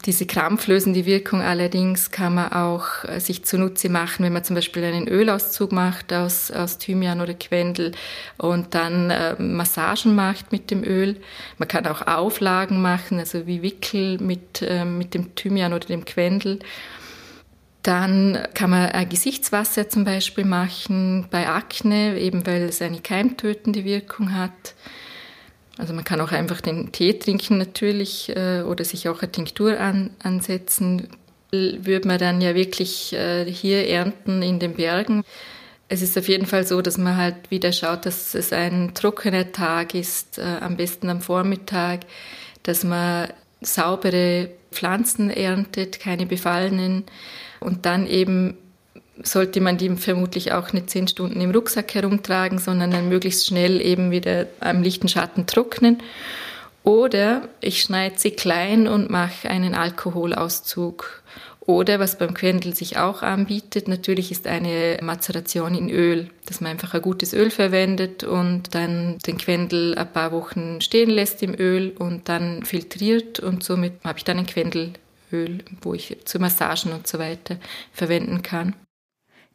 Diese 0.06 0.26
krampflösende 0.26 1.04
Wirkung 1.04 1.42
allerdings 1.42 2.10
kann 2.10 2.34
man 2.34 2.50
auch 2.52 3.04
äh, 3.04 3.20
sich 3.20 3.44
zunutze 3.44 3.88
machen, 3.88 4.24
wenn 4.24 4.32
man 4.32 4.42
zum 4.42 4.56
Beispiel 4.56 4.82
einen 4.82 5.06
Ölauszug 5.06 5.70
macht 5.70 6.12
aus, 6.12 6.50
aus 6.50 6.78
Thymian 6.78 7.20
oder 7.20 7.34
Quendel 7.34 7.92
und 8.38 8.74
dann 8.74 9.10
äh, 9.10 9.40
Massagen 9.40 10.14
macht 10.14 10.50
mit 10.50 10.70
dem 10.70 10.82
Öl. 10.82 11.16
Man 11.58 11.68
kann 11.68 11.86
auch 11.86 12.06
Auflagen 12.06 12.82
machen, 12.82 13.18
also 13.18 13.46
wie 13.46 13.62
Wickel 13.62 14.18
mit, 14.18 14.62
äh, 14.62 14.84
mit 14.84 15.14
dem 15.14 15.34
Thymian 15.34 15.72
oder 15.72 15.86
dem 15.86 16.04
Quendel. 16.04 16.58
Dann 17.82 18.38
kann 18.54 18.70
man 18.70 18.90
ein 18.90 19.08
Gesichtswasser 19.08 19.88
zum 19.88 20.04
Beispiel 20.04 20.44
machen 20.44 21.26
bei 21.30 21.48
Akne, 21.48 22.18
eben 22.18 22.46
weil 22.46 22.62
es 22.62 22.80
eine 22.80 23.00
keimtötende 23.00 23.84
Wirkung 23.84 24.34
hat. 24.34 24.74
Also 25.78 25.92
man 25.92 26.04
kann 26.04 26.20
auch 26.20 26.30
einfach 26.30 26.60
den 26.60 26.92
Tee 26.92 27.14
trinken 27.14 27.58
natürlich 27.58 28.34
äh, 28.36 28.62
oder 28.62 28.84
sich 28.84 29.08
auch 29.08 29.20
eine 29.22 29.32
Tinktur 29.32 29.80
an, 29.80 30.10
ansetzen. 30.22 31.08
Würde 31.50 32.06
man 32.06 32.18
dann 32.18 32.40
ja 32.40 32.54
wirklich 32.54 33.12
äh, 33.14 33.50
hier 33.50 33.88
ernten 33.88 34.42
in 34.42 34.58
den 34.58 34.74
Bergen. 34.74 35.24
Es 35.88 36.02
ist 36.02 36.16
auf 36.16 36.28
jeden 36.28 36.46
Fall 36.46 36.64
so, 36.64 36.80
dass 36.82 36.98
man 36.98 37.16
halt 37.16 37.50
wieder 37.50 37.72
schaut, 37.72 38.06
dass 38.06 38.34
es 38.34 38.52
ein 38.52 38.94
trockener 38.94 39.50
Tag 39.50 39.94
ist, 39.94 40.38
äh, 40.38 40.42
am 40.60 40.76
besten 40.76 41.10
am 41.10 41.20
Vormittag, 41.20 42.00
dass 42.62 42.84
man 42.84 43.28
saubere 43.60 44.50
Pflanzen 44.70 45.30
erntet, 45.30 46.00
keine 46.00 46.26
befallenen 46.26 47.04
und 47.62 47.86
dann 47.86 48.06
eben 48.06 48.56
sollte 49.22 49.60
man 49.60 49.78
die 49.78 49.90
vermutlich 49.96 50.52
auch 50.52 50.72
nicht 50.72 50.90
zehn 50.90 51.08
Stunden 51.08 51.40
im 51.40 51.50
Rucksack 51.50 51.94
herumtragen, 51.94 52.58
sondern 52.58 52.90
dann 52.90 53.08
möglichst 53.08 53.46
schnell 53.46 53.80
eben 53.80 54.10
wieder 54.10 54.46
am 54.60 54.82
lichten 54.82 55.08
Schatten 55.08 55.46
trocknen. 55.46 55.98
Oder 56.84 57.48
ich 57.60 57.82
schneide 57.82 58.18
sie 58.18 58.32
klein 58.32 58.88
und 58.88 59.10
mache 59.10 59.48
einen 59.48 59.74
Alkoholauszug. 59.74 61.22
Oder 61.64 62.00
was 62.00 62.18
beim 62.18 62.34
Quendel 62.34 62.74
sich 62.74 62.98
auch 62.98 63.22
anbietet, 63.22 63.86
natürlich 63.86 64.32
ist 64.32 64.48
eine 64.48 64.98
Mazeration 65.00 65.76
in 65.76 65.90
Öl, 65.90 66.28
dass 66.46 66.60
man 66.60 66.72
einfach 66.72 66.92
ein 66.92 67.02
gutes 67.02 67.32
Öl 67.32 67.50
verwendet 67.50 68.24
und 68.24 68.74
dann 68.74 69.18
den 69.18 69.38
Quendel 69.38 69.96
ein 69.96 70.12
paar 70.12 70.32
Wochen 70.32 70.80
stehen 70.80 71.10
lässt 71.10 71.40
im 71.40 71.54
Öl 71.56 71.92
und 71.96 72.28
dann 72.28 72.64
filtriert 72.64 73.38
und 73.38 73.62
somit 73.62 73.92
habe 74.02 74.18
ich 74.18 74.24
dann 74.24 74.38
ein 74.38 74.46
Quendelöl, 75.32 75.58
wo 75.80 75.94
ich 75.94 76.16
zu 76.24 76.38
Massagen 76.38 76.92
und 76.92 77.06
so 77.06 77.18
weiter 77.18 77.56
verwenden 77.92 78.42
kann. 78.42 78.74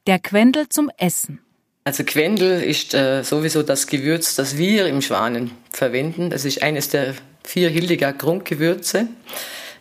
Der 0.07 0.19
Quendel 0.19 0.67
zum 0.69 0.89
Essen. 0.97 1.39
Also 1.83 2.03
Quendel 2.03 2.63
ist 2.63 2.93
äh, 2.93 3.23
sowieso 3.23 3.63
das 3.63 3.87
Gewürz, 3.87 4.35
das 4.35 4.57
wir 4.57 4.87
im 4.87 5.01
Schwanen 5.01 5.51
verwenden. 5.69 6.29
Das 6.29 6.43
ist 6.43 6.61
eines 6.61 6.89
der 6.89 7.13
vier 7.43 7.69
Hildegard 7.69 8.19
Grundgewürze. 8.19 9.07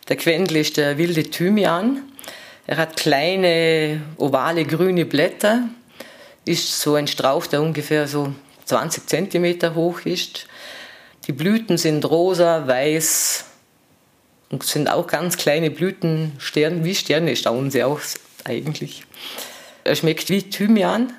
Der 0.09 0.17
Quendel 0.17 0.59
ist 0.59 0.76
der 0.76 0.99
wilde 0.99 1.25
Thymian. 1.25 2.03
Er 2.67 2.76
hat 2.76 2.97
kleine 2.97 4.03
ovale 4.19 4.65
grüne 4.65 5.05
Blätter, 5.05 5.69
ist 6.45 6.81
so 6.81 6.95
ein 6.95 7.07
Strauch, 7.07 7.47
der 7.47 7.62
ungefähr 7.62 8.07
so 8.07 8.35
20 8.67 9.07
Zentimeter 9.07 9.75
hoch 9.75 10.00
ist. 10.00 10.47
Die 11.26 11.33
Blüten 11.33 11.79
sind 11.79 12.05
rosa, 12.09 12.67
weiß 12.67 13.45
und 14.50 14.62
sind 14.62 14.88
auch 14.88 15.07
ganz 15.07 15.37
kleine 15.37 15.71
Blüten, 15.71 16.33
Sterne, 16.38 16.85
wie 16.85 16.95
Sterne 16.95 17.35
staunen 17.37 17.71
sie 17.71 17.85
auch 17.85 18.00
eigentlich. 18.45 19.05
Er 19.85 19.97
schmeckt 19.97 20.31
wie 20.31 20.43
Thymian, 20.43 21.12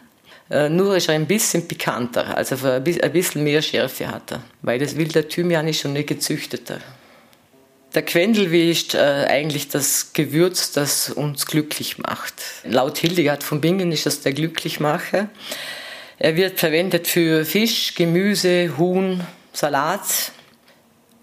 äh, 0.49 0.69
nur 0.69 0.95
ist 0.95 1.09
er 1.09 1.15
ein 1.15 1.27
bisschen 1.27 1.67
pikanter, 1.67 2.37
also 2.37 2.55
ein 2.67 2.83
bisschen 2.83 3.43
mehr 3.43 3.61
Schärfe 3.61 4.07
hat 4.07 4.31
er, 4.31 4.43
weil 4.61 4.79
das 4.79 4.95
wilde 4.95 5.27
Thymian 5.27 5.67
ist 5.67 5.81
schon 5.81 5.93
nicht 5.93 6.07
gezüchteter. 6.07 6.79
Der 7.95 8.03
Quendelwee 8.03 8.69
ist 8.69 8.93
äh, 8.93 9.25
eigentlich 9.29 9.69
das 9.69 10.13
Gewürz, 10.13 10.71
das 10.71 11.09
uns 11.09 11.45
glücklich 11.45 11.97
macht. 11.97 12.33
Laut 12.63 12.97
Hildegard 12.97 13.43
von 13.43 13.61
Bingen 13.61 13.91
ist 13.91 14.05
das 14.05 14.21
der 14.21 14.33
Glücklichmacher. 14.33 15.29
Er 16.19 16.35
wird 16.35 16.59
verwendet 16.59 17.07
für 17.07 17.45
Fisch, 17.45 17.95
Gemüse, 17.95 18.77
Huhn, 18.77 19.25
Salat. 19.53 20.31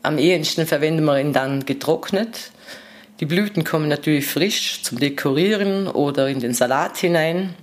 Am 0.05 0.19
ehesten 0.19 0.67
verwenden 0.67 1.07
wir 1.07 1.19
ihn 1.19 1.33
dann 1.33 1.65
getrocknet. 1.65 2.51
Die 3.21 3.25
Blüten 3.25 3.65
kommen 3.65 3.89
natürlich 3.89 4.27
frisch 4.27 4.83
zum 4.83 5.01
Dekorieren 5.01 5.89
oder 5.89 6.29
in 6.29 6.41
den 6.41 6.53
Salat 6.53 6.99
hinein. 6.99 7.55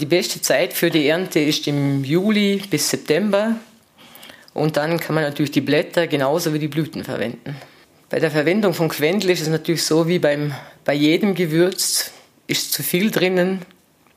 Die 0.00 0.06
beste 0.06 0.40
Zeit 0.40 0.72
für 0.72 0.88
die 0.88 1.06
Ernte 1.06 1.40
ist 1.40 1.68
im 1.68 2.02
Juli 2.02 2.62
bis 2.70 2.88
September. 2.88 3.56
Und 4.54 4.78
dann 4.78 4.98
kann 4.98 5.14
man 5.14 5.24
natürlich 5.24 5.50
die 5.50 5.60
Blätter 5.60 6.06
genauso 6.06 6.54
wie 6.54 6.58
die 6.58 6.68
Blüten 6.68 7.04
verwenden. 7.04 7.54
Bei 8.08 8.18
der 8.18 8.30
Verwendung 8.30 8.72
von 8.72 8.88
Quendel 8.88 9.28
ist 9.28 9.42
es 9.42 9.48
natürlich 9.48 9.84
so 9.84 10.08
wie 10.08 10.18
beim, 10.18 10.54
bei 10.86 10.94
jedem 10.94 11.34
Gewürz, 11.34 12.12
ist 12.46 12.72
zu 12.72 12.82
viel 12.82 13.10
drinnen, 13.10 13.60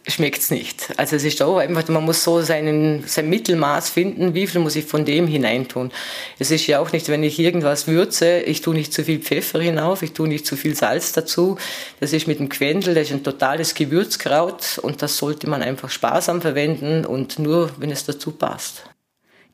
schmeckt 0.07 0.39
es 0.39 0.51
nicht. 0.51 0.93
Also 0.97 1.15
es 1.15 1.23
ist 1.23 1.41
auch 1.41 1.57
einfach, 1.57 1.87
man 1.87 2.03
muss 2.03 2.23
so 2.23 2.41
seinen, 2.41 3.03
sein 3.07 3.29
Mittelmaß 3.29 3.89
finden, 3.89 4.33
wie 4.33 4.47
viel 4.47 4.59
muss 4.59 4.75
ich 4.75 4.85
von 4.85 5.05
dem 5.05 5.27
hineintun. 5.27 5.91
Es 6.39 6.51
ist 6.51 6.67
ja 6.67 6.79
auch 6.79 6.91
nicht, 6.91 7.07
wenn 7.09 7.23
ich 7.23 7.39
irgendwas 7.39 7.87
würze, 7.87 8.41
ich 8.41 8.61
tue 8.61 8.75
nicht 8.75 8.93
zu 8.93 9.03
viel 9.03 9.19
Pfeffer 9.19 9.61
hinauf, 9.61 10.01
ich 10.01 10.11
tue 10.11 10.27
nicht 10.27 10.45
zu 10.45 10.57
viel 10.57 10.75
Salz 10.75 11.13
dazu. 11.13 11.57
Das 11.99 12.11
ist 12.11 12.27
mit 12.27 12.39
dem 12.39 12.49
Quendel, 12.49 12.95
das 12.95 13.07
ist 13.07 13.13
ein 13.13 13.23
totales 13.23 13.75
Gewürzkraut 13.75 14.79
und 14.81 15.01
das 15.01 15.17
sollte 15.17 15.49
man 15.49 15.61
einfach 15.61 15.89
sparsam 15.89 16.41
verwenden 16.41 17.05
und 17.05 17.39
nur, 17.39 17.71
wenn 17.77 17.91
es 17.91 18.05
dazu 18.05 18.31
passt. 18.31 18.83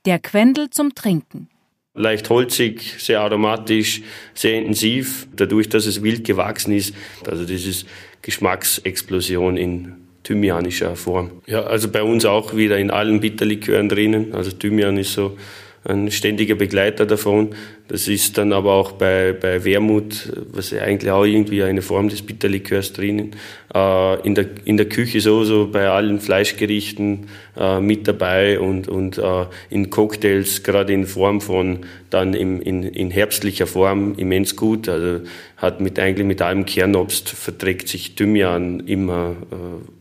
Der 0.05 0.17
Quendel 0.17 0.69
zum 0.69 0.95
Trinken. 0.95 1.49
Leicht 1.93 2.29
holzig, 2.29 2.95
sehr 2.97 3.19
aromatisch, 3.19 4.01
sehr 4.33 4.57
intensiv, 4.57 5.27
dadurch, 5.35 5.69
dass 5.69 5.85
es 5.85 6.01
wild 6.01 6.23
gewachsen 6.23 6.71
ist. 6.71 6.93
Also 7.27 7.43
das 7.43 7.65
ist 7.65 7.85
Geschmacksexplosion 8.21 9.57
in 9.57 10.08
thymianischer 10.23 10.95
Form. 10.95 11.31
Ja, 11.47 11.63
also 11.63 11.89
bei 11.89 12.03
uns 12.03 12.25
auch 12.25 12.55
wieder 12.55 12.77
in 12.77 12.91
allen 12.91 13.19
Bitterlikören 13.19 13.89
drinnen. 13.89 14.33
Also 14.33 14.51
Thymian 14.51 14.97
ist 14.97 15.13
so 15.13 15.37
ein 15.85 16.11
ständiger 16.11 16.55
Begleiter 16.55 17.05
davon. 17.05 17.49
Das 17.87 18.07
ist 18.07 18.37
dann 18.37 18.53
aber 18.53 18.73
auch 18.73 18.91
bei, 18.91 19.33
bei 19.33 19.63
Wermut, 19.63 20.31
was 20.51 20.73
eigentlich 20.73 21.09
auch 21.09 21.23
irgendwie 21.23 21.63
eine 21.63 21.81
Form 21.81 22.09
des 22.09 22.21
Bitterlikörs 22.21 22.93
drinnen, 22.93 23.31
äh, 23.73 24.21
in, 24.21 24.35
der, 24.35 24.45
in 24.65 24.77
der 24.77 24.87
Küche 24.87 25.21
sowieso 25.21 25.67
bei 25.67 25.87
allen 25.87 26.19
Fleischgerichten 26.19 27.27
äh, 27.57 27.79
mit 27.79 28.07
dabei 28.07 28.59
und, 28.59 28.87
und 28.87 29.17
äh, 29.17 29.45
in 29.69 29.89
Cocktails, 29.89 30.63
gerade 30.63 30.93
in 30.93 31.07
Form 31.07 31.41
von 31.41 31.79
dann 32.09 32.33
im, 32.33 32.61
in, 32.61 32.83
in 32.83 33.09
herbstlicher 33.09 33.65
Form 33.65 34.13
immens 34.17 34.55
gut. 34.55 34.87
Also 34.89 35.21
hat 35.57 35.81
mit 35.81 35.97
eigentlich 35.97 36.27
mit 36.27 36.41
allem 36.41 36.65
Kernobst 36.65 37.29
verträgt 37.29 37.87
sich 37.87 38.15
Thymian 38.15 38.81
immer 38.81 39.35
äh, 39.51 39.98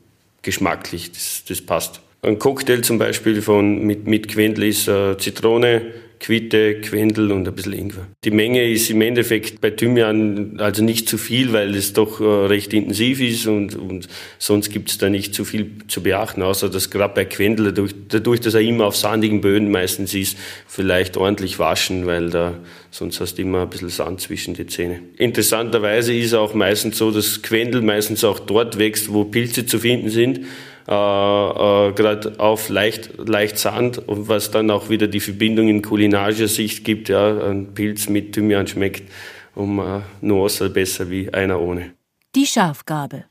geschmacklich, 0.48 1.12
das, 1.12 1.44
das 1.46 1.60
passt. 1.60 2.00
Ein 2.22 2.38
Cocktail 2.38 2.80
zum 2.80 2.98
Beispiel 2.98 3.42
von, 3.42 3.84
mit, 3.84 4.06
mit 4.06 4.28
Quendel 4.28 4.64
ist 4.64 4.88
äh, 4.88 5.18
Zitrone, 5.18 5.92
Quitte, 6.20 6.80
Quendel 6.80 7.32
und 7.32 7.46
ein 7.46 7.54
bisschen 7.54 7.72
Ingwer. 7.72 8.06
Die 8.24 8.30
Menge 8.30 8.68
ist 8.70 8.90
im 8.90 9.00
Endeffekt 9.00 9.60
bei 9.60 9.70
Thymian 9.70 10.58
also 10.58 10.82
nicht 10.82 11.08
zu 11.08 11.18
viel, 11.18 11.52
weil 11.52 11.74
es 11.74 11.92
doch 11.92 12.20
äh, 12.20 12.24
recht 12.24 12.72
intensiv 12.72 13.20
ist 13.20 13.46
und, 13.46 13.74
und 13.76 14.08
sonst 14.38 14.70
gibt 14.70 14.90
es 14.90 14.98
da 14.98 15.08
nicht 15.08 15.34
zu 15.34 15.44
viel 15.44 15.70
zu 15.88 16.02
beachten, 16.02 16.42
außer 16.42 16.68
dass 16.68 16.90
gerade 16.90 17.14
bei 17.14 17.24
Quendel, 17.24 17.66
dadurch, 17.66 17.94
dadurch, 18.08 18.40
dass 18.40 18.54
er 18.54 18.60
immer 18.60 18.86
auf 18.86 18.96
sandigen 18.96 19.40
Böden 19.40 19.70
meistens 19.70 20.14
ist, 20.14 20.36
vielleicht 20.66 21.16
ordentlich 21.16 21.58
waschen, 21.58 22.06
weil 22.06 22.30
da 22.30 22.58
sonst 22.90 23.20
hast 23.20 23.38
du 23.38 23.42
immer 23.42 23.62
ein 23.62 23.70
bisschen 23.70 23.90
Sand 23.90 24.20
zwischen 24.20 24.54
die 24.54 24.66
Zähne. 24.66 25.00
Interessanterweise 25.16 26.14
ist 26.14 26.34
auch 26.34 26.54
meistens 26.54 26.98
so, 26.98 27.10
dass 27.10 27.42
Quendel 27.42 27.82
meistens 27.82 28.24
auch 28.24 28.38
dort 28.38 28.78
wächst, 28.78 29.12
wo 29.12 29.24
Pilze 29.24 29.66
zu 29.66 29.78
finden 29.78 30.10
sind 30.10 30.40
äh, 30.88 30.92
äh, 30.92 31.92
gerade 31.92 32.40
auf 32.40 32.70
leicht, 32.70 33.10
leicht 33.18 33.58
Sand 33.58 33.98
und 34.08 34.28
was 34.28 34.50
dann 34.50 34.70
auch 34.70 34.88
wieder 34.88 35.06
die 35.06 35.20
Verbindung 35.20 35.68
in 35.68 35.82
kulinarischer 35.82 36.48
Sicht 36.48 36.84
gibt. 36.84 37.10
Ja, 37.10 37.50
ein 37.50 37.74
Pilz 37.74 38.08
mit 38.08 38.32
Thymian 38.32 38.66
schmeckt 38.66 39.10
um 39.54 39.80
äh, 39.80 40.00
Nuance 40.22 40.70
besser 40.70 41.10
wie 41.10 41.32
einer 41.32 41.60
ohne. 41.60 41.92
Die 42.34 42.46
Schafgabe. 42.46 43.24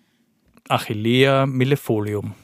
Achillea 0.70 1.48
millefolium. 1.48 2.36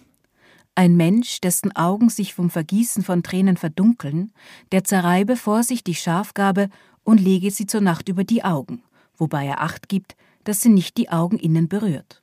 Ein 0.73 0.95
Mensch, 0.95 1.41
dessen 1.41 1.75
Augen 1.75 2.09
sich 2.09 2.33
vom 2.33 2.49
Vergießen 2.49 3.03
von 3.03 3.21
Tränen 3.21 3.57
verdunkeln, 3.57 4.31
der 4.71 4.83
zerreibe 4.83 5.35
vor 5.35 5.61
sich 5.61 5.83
die 5.83 5.93
Schafgabe 5.93 6.69
und 7.03 7.19
lege 7.19 7.51
sie 7.51 7.67
zur 7.67 7.81
Nacht 7.81 8.09
über 8.09 8.23
die 8.23 8.43
Augen, 8.43 8.81
wobei 9.15 9.45
er 9.45 9.61
Acht 9.61 9.89
gibt, 9.89 10.15
dass 10.45 10.61
sie 10.61 10.69
nicht 10.69 10.97
die 10.97 11.09
Augen 11.09 11.37
innen 11.37 11.67
berührt. 11.67 12.22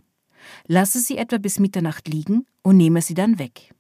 Lasse 0.67 1.01
sie 1.01 1.17
etwa 1.17 1.39
bis 1.39 1.59
Mitternacht 1.59 2.09
liegen 2.09 2.47
und 2.63 2.77
nehme 2.77 3.03
sie 3.03 3.15
dann 3.15 3.39
weg. 3.39 3.75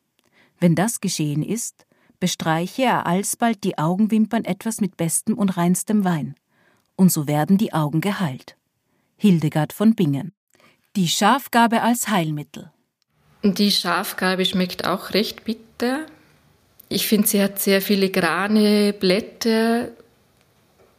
Wenn 0.59 0.75
das 0.75 1.01
geschehen 1.01 1.43
ist, 1.43 1.87
bestreiche 2.21 2.83
er 2.83 3.07
alsbald 3.07 3.65
die 3.65 3.79
Augenwimpern 3.79 4.45
etwas 4.45 4.81
mit 4.81 4.97
bestem 4.97 5.37
und 5.39 5.57
reinstem 5.57 6.05
Wein, 6.05 6.35
und 6.97 7.11
so 7.11 7.27
werden 7.27 7.57
die 7.57 7.73
Augen 7.73 8.01
geheilt. 8.01 8.57
Hildegard 9.17 9.73
von 9.73 9.95
Bingen. 9.95 10.33
Die 10.97 11.09
Schafgabe 11.09 11.83
als 11.83 12.09
Heilmittel. 12.09 12.71
Die 13.43 13.71
Schafgabe 13.71 14.45
schmeckt 14.45 14.85
auch 14.85 15.15
recht 15.15 15.45
bitter. 15.45 16.05
Ich 16.89 17.07
finde, 17.07 17.27
sie 17.27 17.43
hat 17.43 17.59
sehr 17.59 17.81
filigrane 17.81 18.93
Blätter. 18.93 19.89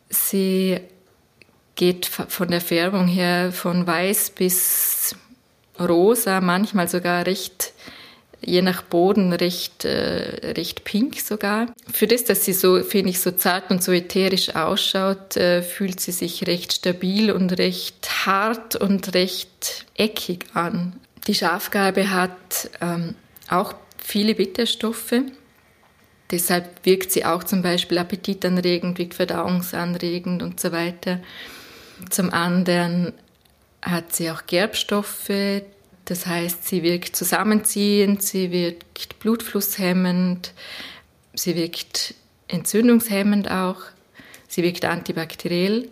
Sie 0.09 0.79
geht 1.75 2.05
von 2.05 2.47
der 2.47 2.61
Färbung 2.61 3.07
her 3.07 3.51
von 3.51 3.85
weiß 3.85 4.31
bis 4.31 5.15
rosa, 5.85 6.41
manchmal 6.41 6.87
sogar 6.87 7.25
recht 7.25 7.73
je 8.43 8.61
nach 8.61 8.81
Boden 8.81 9.33
recht, 9.33 9.85
äh, 9.85 10.53
recht 10.53 10.83
pink 10.83 11.19
sogar. 11.19 11.67
Für 11.91 12.07
das, 12.07 12.23
dass 12.23 12.43
sie 12.43 12.53
so, 12.53 12.83
finde 12.83 13.11
ich, 13.11 13.19
so 13.19 13.31
zart 13.31 13.69
und 13.69 13.83
so 13.83 13.91
ätherisch 13.91 14.55
ausschaut, 14.55 15.37
äh, 15.37 15.61
fühlt 15.61 15.99
sie 15.99 16.11
sich 16.11 16.47
recht 16.47 16.73
stabil 16.73 17.31
und 17.31 17.57
recht 17.57 18.25
hart 18.25 18.75
und 18.75 19.13
recht 19.13 19.85
eckig 19.95 20.45
an. 20.53 20.93
Die 21.27 21.35
Schafgarbe 21.35 22.09
hat 22.09 22.71
ähm, 22.81 23.15
auch 23.47 23.75
viele 23.97 24.33
Bitterstoffe. 24.33 25.21
Deshalb 26.31 26.85
wirkt 26.85 27.11
sie 27.11 27.25
auch 27.25 27.43
zum 27.43 27.61
Beispiel 27.61 27.97
appetitanregend, 27.97 28.97
wirkt 28.97 29.13
verdauungsanregend 29.13 30.41
und 30.41 30.59
so 30.59 30.71
weiter. 30.71 31.19
Zum 32.09 32.33
anderen 32.33 33.13
hat 33.81 34.13
sie 34.13 34.29
auch 34.31 34.45
Gerbstoffe, 34.45 35.63
das 36.05 36.25
heißt, 36.25 36.67
sie 36.67 36.83
wirkt 36.83 37.15
zusammenziehend, 37.15 38.21
sie 38.21 38.51
wirkt 38.51 39.19
blutflusshemmend, 39.19 40.53
sie 41.33 41.55
wirkt 41.55 42.15
entzündungshemmend 42.47 43.49
auch, 43.49 43.77
sie 44.47 44.63
wirkt 44.63 44.85
antibakteriell. 44.85 45.87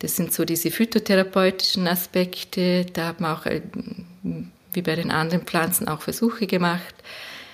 Das 0.00 0.16
sind 0.16 0.32
so 0.32 0.44
diese 0.44 0.70
phytotherapeutischen 0.70 1.88
Aspekte. 1.88 2.84
Da 2.92 3.06
hat 3.06 3.20
man 3.20 3.36
auch, 3.36 3.46
äh, 3.46 3.62
wie 4.72 4.82
bei 4.82 4.96
den 4.96 5.10
anderen 5.10 5.46
Pflanzen, 5.46 5.88
auch 5.88 6.02
Versuche 6.02 6.46
gemacht. 6.46 6.94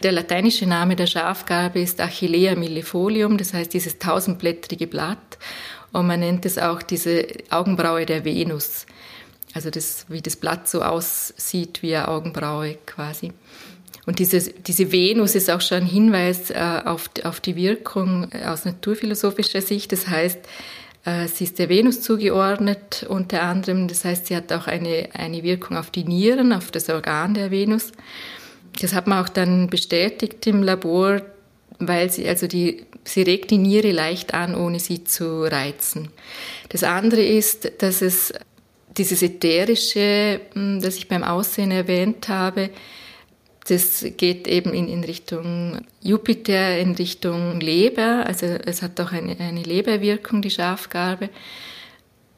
Der 0.03 0.13
lateinische 0.13 0.67
Name 0.67 0.97
der 0.97 1.07
Schafgarbe 1.07 1.81
ist 1.81 2.01
Achillea 2.01 2.57
millefolium, 2.57 3.37
das 3.37 3.53
heißt 3.53 3.75
dieses 3.75 3.99
tausendblättrige 3.99 4.87
Blatt. 4.87 5.39
Und 5.93 6.07
man 6.07 6.21
nennt 6.21 6.47
es 6.47 6.57
auch 6.57 6.83
diese 6.83 7.27
Augenbraue 7.51 8.07
der 8.07 8.25
Venus. 8.25 8.87
Also 9.55 9.71
das, 9.71 10.07
wie 10.09 10.23
das 10.23 10.37
Blatt 10.37 10.69
so 10.69 10.83
aussieht 10.83 11.83
wie 11.83 11.97
eine 11.97 12.09
Augenbraue 12.09 12.79
quasi. 12.87 13.33
Und 14.07 14.19
diese, 14.19 14.41
diese 14.41 14.93
Venus 14.93 15.35
ist 15.35 15.51
auch 15.51 15.61
schon 15.61 15.79
ein 15.79 15.87
Hinweis 15.87 16.51
äh, 16.51 16.83
auf, 16.85 17.11
auf 17.25 17.41
die 17.41 17.57
Wirkung 17.57 18.33
aus 18.33 18.65
naturphilosophischer 18.65 19.61
Sicht. 19.61 19.93
Das 19.93 20.09
heißt, 20.09 20.39
äh, 21.05 21.29
sie 21.29 21.45
ist 21.45 21.59
der 21.59 21.69
Venus 21.69 22.01
zugeordnet 22.01 23.07
unter 23.09 23.43
anderem. 23.43 23.89
Das 23.89 24.05
heißt, 24.05 24.27
sie 24.27 24.37
hat 24.37 24.53
auch 24.53 24.67
eine, 24.67 25.09
eine 25.13 25.43
Wirkung 25.43 25.77
auf 25.77 25.91
die 25.91 26.05
Nieren, 26.05 26.53
auf 26.53 26.71
das 26.71 26.89
Organ 26.89 27.35
der 27.35 27.51
Venus. 27.51 27.93
Das 28.81 28.95
hat 28.95 29.07
man 29.07 29.25
auch 29.25 29.29
dann 29.29 29.69
bestätigt 29.69 30.47
im 30.47 30.63
Labor, 30.63 31.23
weil 31.79 32.11
sie, 32.11 32.29
also 32.29 32.47
die, 32.47 32.87
sie 33.05 33.23
regt 33.23 33.51
die 33.51 33.59
Niere 33.59 33.91
leicht 33.91 34.35
an, 34.35 34.55
ohne 34.55 34.79
sie 34.79 35.05
zu 35.05 35.43
reizen. 35.43 36.09
Das 36.69 36.85
andere 36.85 37.23
ist, 37.23 37.83
dass 37.83 38.03
es 38.03 38.33
dieses 38.97 39.23
Ätherische, 39.23 40.41
hm, 40.53 40.81
das 40.81 40.97
ich 40.97 41.09
beim 41.09 41.23
Aussehen 41.23 41.71
erwähnt 41.71 42.29
habe, 42.29 42.71
das 43.69 44.05
geht 44.17 44.49
eben 44.49 44.73
in, 44.73 44.89
in 44.89 45.05
Richtung 45.05 45.83
Jupiter, 46.01 46.79
in 46.79 46.95
Richtung 46.95 47.61
Leber. 47.61 48.25
Also 48.27 48.47
es 48.47 48.83
hat 48.83 48.99
auch 49.01 49.13
eine, 49.13 49.39
eine 49.39 49.63
Leberwirkung, 49.63 50.43
die 50.43 50.51
Schafgarbe. 50.51 51.29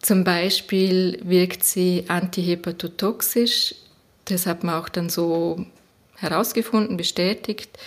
Zum 0.01 0.25
Beispiel 0.25 1.21
wirkt 1.23 1.65
sie 1.65 2.05
antihepatotoxisch. 2.09 3.75
Das 4.25 4.47
hat 4.47 4.65
man 4.65 4.75
auch 4.75 4.89
dann 4.89 5.09
so 5.09 5.65
herausgefunden, 6.17 6.97
bestätigt. 6.97 7.79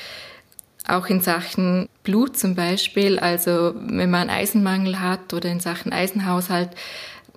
Auch 0.87 1.07
in 1.07 1.19
Sachen 1.19 1.89
Blut 2.03 2.37
zum 2.37 2.55
Beispiel, 2.55 3.19
also 3.19 3.73
wenn 3.75 4.11
man 4.11 4.29
Eisenmangel 4.29 4.99
hat 4.99 5.33
oder 5.33 5.49
in 5.49 5.59
Sachen 5.59 5.91
Eisenhaushalt, 5.91 6.69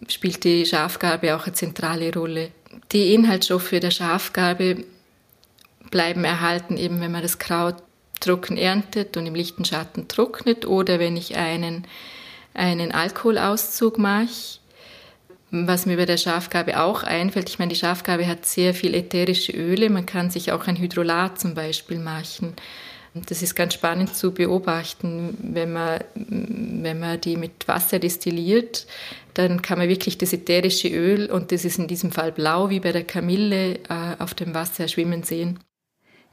spielt 0.06 0.44
die 0.44 0.64
Schafgarbe 0.64 1.34
auch 1.34 1.44
eine 1.44 1.54
zentrale 1.54 2.12
Rolle. 2.12 2.50
Die 2.92 3.14
Inhaltsstoffe 3.14 3.70
der 3.70 3.90
Schafgarbe 3.90 4.84
bleiben 5.90 6.24
erhalten, 6.24 6.76
eben 6.76 7.00
wenn 7.00 7.12
man 7.12 7.22
das 7.22 7.38
Kraut 7.38 7.76
trocken 8.20 8.56
erntet 8.56 9.16
und 9.16 9.26
im 9.26 9.34
lichten 9.34 9.64
Schatten 9.64 10.08
trocknet 10.08 10.66
oder 10.66 10.98
wenn 10.98 11.16
ich 11.16 11.37
einen, 11.37 11.87
einen 12.54 12.92
Alkoholauszug 12.92 13.98
mache. 13.98 14.58
Was 15.50 15.87
mir 15.87 15.96
bei 15.96 16.04
der 16.04 16.18
Schafgarbe 16.18 16.78
auch 16.78 17.02
einfällt, 17.02 17.48
ich 17.48 17.58
meine, 17.58 17.70
die 17.70 17.78
Schafgarbe 17.78 18.26
hat 18.26 18.44
sehr 18.44 18.74
viel 18.74 18.94
ätherische 18.94 19.52
Öle, 19.52 19.88
man 19.88 20.04
kann 20.04 20.30
sich 20.30 20.52
auch 20.52 20.66
ein 20.66 20.76
Hydrolat 20.76 21.40
zum 21.40 21.54
Beispiel 21.54 21.98
machen. 21.98 22.54
Das 23.14 23.42
ist 23.42 23.55
ganz 23.55 23.75
spannend 23.75 24.14
zu 24.14 24.33
beobachten, 24.33 25.37
wenn 25.40 25.73
man, 25.73 26.01
wenn 26.14 26.99
man 26.99 27.21
die 27.21 27.37
mit 27.37 27.66
Wasser 27.66 27.99
destilliert, 27.99 28.87
dann 29.35 29.62
kann 29.62 29.79
man 29.79 29.88
wirklich 29.88 30.18
das 30.18 30.33
ätherische 30.33 30.88
Öl, 30.88 31.31
und 31.31 31.53
das 31.53 31.64
ist 31.64 31.79
in 31.79 31.88
diesem 31.88 32.12
Fall 32.12 32.33
blau 32.33 32.71
wie 32.71 32.81
bei 32.81 32.92
der 32.92 33.05
Kamille, 33.05 33.79
äh, 33.88 34.16
auf 34.18 34.35
dem 34.35 34.55
Wasser 34.55 34.88
schwimmen 34.88 35.23
sehen. 35.23 35.61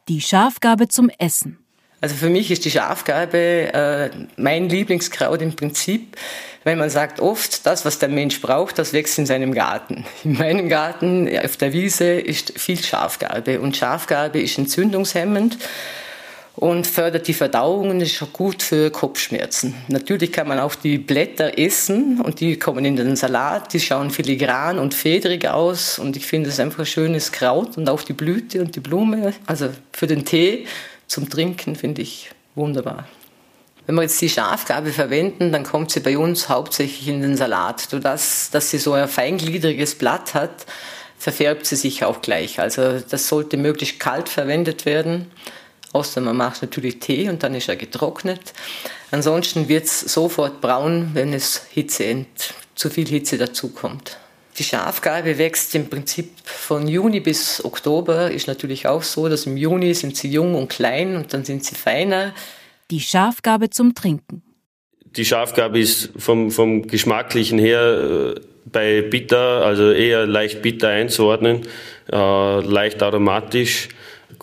Die 0.08 0.22
Schafgabe 0.22 0.88
zum 0.88 1.10
Essen. 1.18 1.60
Also 2.02 2.16
für 2.16 2.30
mich 2.30 2.52
ist 2.52 2.66
die 2.66 2.72
Schafgabe 2.72 3.38
äh, 3.38 4.10
mein 4.38 4.70
Lieblingskraut 4.70 5.42
im 5.42 5.56
Prinzip, 5.56 6.18
weil 6.64 6.76
man 6.76 6.90
sagt 6.90 7.20
oft, 7.20 7.66
das, 7.66 7.86
was 7.86 8.00
der 8.00 8.10
Mensch 8.10 8.42
braucht, 8.42 8.78
das 8.78 8.94
wächst 8.94 9.18
in 9.18 9.26
seinem 9.26 9.54
Garten. 9.54 10.06
In 10.24 10.34
meinem 10.34 10.70
Garten 10.70 11.28
auf 11.40 11.58
der 11.58 11.74
Wiese 11.74 12.06
ist 12.06 12.60
viel 12.60 12.84
Schafgarbe 12.84 13.60
und 13.60 13.78
Schafgarbe 13.78 14.42
ist 14.42 14.58
entzündungshemmend 14.58 15.58
und 16.56 16.88
fördert 16.88 17.28
die 17.28 17.34
Verdauung 17.34 17.90
und 17.90 18.02
ist 18.02 18.24
gut 18.32 18.64
für 18.64 18.90
Kopfschmerzen. 18.90 19.76
Natürlich 19.90 20.32
kann 20.32 20.48
man 20.48 20.60
auch 20.60 20.76
die 20.76 20.98
Blätter 20.98 21.58
essen 21.58 22.22
und 22.22 22.40
die 22.40 22.58
kommen 22.58 22.86
in 22.86 22.96
den 22.96 23.16
Salat, 23.16 23.74
die 23.74 23.80
schauen 23.80 24.10
filigran 24.10 24.80
und 24.80 24.94
fedrig 24.94 25.48
aus 25.48 26.00
und 26.00 26.16
ich 26.16 26.26
finde 26.26 26.50
es 26.50 26.60
einfach 26.60 26.80
ein 26.80 26.86
schönes 26.86 27.32
Kraut 27.32 27.78
und 27.78 27.90
auch 27.90 28.04
die 28.04 28.14
Blüte 28.14 28.62
und 28.62 28.76
die 28.76 28.80
Blume, 28.80 29.34
also 29.46 29.70
für 29.92 30.08
den 30.08 30.24
Tee 30.24 30.66
zum 31.08 31.30
Trinken 31.30 31.76
finde 31.76 32.02
ich 32.02 32.32
wunderbar. 32.56 33.06
Wenn 33.86 33.96
wir 33.96 34.02
jetzt 34.02 34.20
die 34.22 34.30
Schafgabe 34.30 34.92
verwenden, 34.92 35.52
dann 35.52 35.64
kommt 35.64 35.92
sie 35.92 36.00
bei 36.00 36.18
uns 36.18 36.50
hauptsächlich 36.50 37.08
in 37.08 37.22
den 37.22 37.38
Salat. 37.38 37.92
Durch 37.92 38.02
das, 38.02 38.50
dass 38.50 38.72
sie 38.72 38.80
so 38.80 38.94
ein 38.94 39.08
feingliedriges 39.08 39.94
Blatt 39.94 40.34
hat, 40.34 40.66
verfärbt 41.20 41.68
sie 41.68 41.76
sich 41.76 42.04
auch 42.04 42.22
gleich. 42.22 42.60
Also 42.60 43.00
das 43.00 43.28
sollte 43.28 43.58
möglichst 43.58 44.00
kalt 44.00 44.28
verwendet 44.28 44.88
werden 44.88 45.28
außer 45.96 46.22
man 46.22 46.36
macht 46.36 46.62
natürlich 46.62 47.00
Tee 47.00 47.30
und 47.30 47.42
dann 47.42 47.56
ist 47.56 47.70
er 47.70 47.78
getrocknet. 47.78 48.54
Ansonsten 49.12 49.70
wird 49.70 49.86
es 49.86 50.02
sofort 50.02 50.60
braun, 50.60 51.12
wenn 51.14 51.34
es 51.34 51.66
Hitze, 51.72 52.26
zu 52.76 52.90
viel 52.90 53.08
Hitze 53.08 53.38
dazukommt. 53.38 54.18
Die 54.58 54.64
Schafgarbe 54.64 55.38
wächst 55.38 55.74
im 55.76 55.90
Prinzip 55.90 56.32
von 56.44 56.88
Juni 56.88 57.20
bis 57.20 57.64
Oktober. 57.64 58.32
Ist 58.32 58.48
natürlich 58.48 58.88
auch 58.88 59.04
so, 59.04 59.28
dass 59.28 59.46
im 59.46 59.58
Juni 59.58 59.94
sind 59.94 60.16
sie 60.16 60.30
jung 60.30 60.56
und 60.56 60.70
klein 60.70 61.16
und 61.16 61.34
dann 61.34 61.44
sind 61.44 61.64
sie 61.64 61.76
feiner. 61.76 62.34
Die 62.92 63.02
Schafgarbe 63.02 63.70
zum 63.70 63.96
Trinken. 63.96 64.44
Die 65.04 65.26
Schafgarbe 65.26 65.80
ist 65.80 66.12
vom, 66.18 66.52
vom 66.52 66.88
Geschmacklichen 66.88 67.58
her 67.58 68.36
äh, 68.36 68.40
bei 68.66 69.02
bitter, 69.02 69.66
also 69.66 69.92
eher 69.92 70.26
leicht 70.26 70.62
bitter 70.62 70.90
einzuordnen, 70.90 71.62
äh, 72.12 72.60
leicht 72.62 73.02
aromatisch 73.02 73.90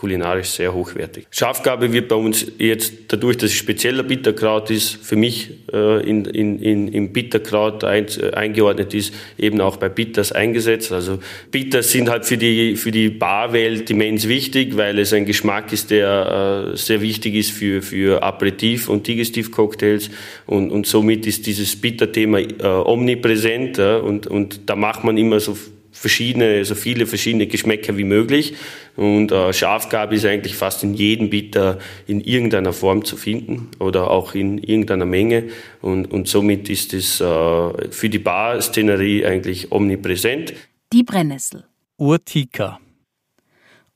kulinarisch 0.03 0.49
sehr 0.49 0.75
hochwertig. 0.75 1.29
Schafgabe 1.31 1.93
wird 1.93 2.09
bei 2.09 2.17
uns 2.17 2.45
jetzt, 2.59 2.93
dadurch, 3.07 3.37
dass 3.37 3.51
es 3.51 3.57
spezieller 3.57 4.03
Bitterkraut 4.03 4.69
ist, 4.69 4.97
für 4.97 5.15
mich 5.15 5.51
äh, 5.73 6.05
in, 6.05 6.25
in, 6.25 6.59
in, 6.59 6.88
im 6.88 7.12
Bitterkraut 7.12 7.85
ein, 7.85 8.07
äh, 8.21 8.33
eingeordnet 8.33 8.95
ist, 8.95 9.15
eben 9.38 9.61
auch 9.61 9.77
bei 9.77 9.88
Bitters 9.88 10.33
eingesetzt. 10.33 10.91
Also 10.91 11.21
Bitters 11.53 11.93
sind 11.93 12.11
halt 12.11 12.25
für 12.25 12.37
die, 12.37 12.75
für 12.75 12.91
die 12.91 13.11
Barwelt 13.11 13.91
immens 13.91 14.27
wichtig, 14.27 14.77
weil 14.77 14.99
es 14.99 15.12
ein 15.12 15.25
Geschmack 15.25 15.73
ist, 15.73 15.93
der 15.93 16.73
äh, 16.73 16.77
sehr 16.77 17.01
wichtig 17.01 17.37
ist 17.37 17.53
für, 17.53 17.81
für 17.81 18.25
Aperitif- 18.25 18.88
und 18.88 19.07
Digestivcocktails 19.07 20.11
und, 20.47 20.73
und 20.73 20.85
somit 20.85 21.29
ist 21.29 21.47
dieses 21.47 21.81
Bitterthema 21.81 22.41
äh, 22.41 22.49
omnipräsent 22.65 23.79
äh, 23.79 23.99
und, 23.99 24.27
und 24.27 24.69
da 24.69 24.75
macht 24.75 25.05
man 25.05 25.17
immer 25.17 25.38
so 25.38 25.57
verschiedene, 25.92 26.64
so 26.64 26.74
viele 26.74 27.07
verschiedene 27.07 27.46
Geschmäcker 27.46 27.96
wie 27.96 28.05
möglich. 28.05 28.55
Und 28.96 29.31
äh, 29.31 29.52
Schafgabe 29.52 30.16
ist 30.16 30.24
eigentlich 30.24 30.57
fast 30.57 30.83
in 30.83 30.94
jedem 30.94 31.31
Bitter 31.31 31.78
in 32.07 32.20
irgendeiner 32.20 32.72
Form 32.72 33.05
zu 33.05 33.16
finden 33.16 33.70
oder 33.78 34.11
auch 34.11 34.35
in 34.35 34.59
irgendeiner 34.59 35.07
Menge. 35.07 35.50
Und, 35.81 36.11
und 36.11 36.28
somit 36.28 36.68
ist 36.68 36.92
es 36.94 37.20
äh, 37.20 37.90
für 37.90 38.09
die 38.09 38.18
Bar-Szenerie 38.18 39.24
eigentlich 39.24 39.70
omnipräsent. 39.70 40.55
Die 40.92 41.05
Brennnessel. 41.05 41.64
Urtica. 41.98 42.81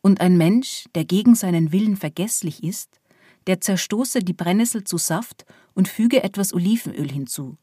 Und 0.02 0.20
ein 0.20 0.36
Mensch, 0.36 0.84
der 0.94 1.04
gegen 1.04 1.34
seinen 1.34 1.72
Willen 1.72 1.96
vergesslich 1.96 2.62
ist, 2.62 3.00
der 3.46 3.60
zerstoße 3.60 4.20
die 4.20 4.34
Brennnessel 4.34 4.84
zu 4.84 4.98
Saft 4.98 5.44
und 5.74 5.88
füge 5.88 6.22
etwas 6.22 6.54
Olivenöl 6.54 7.10
hinzu. 7.10 7.56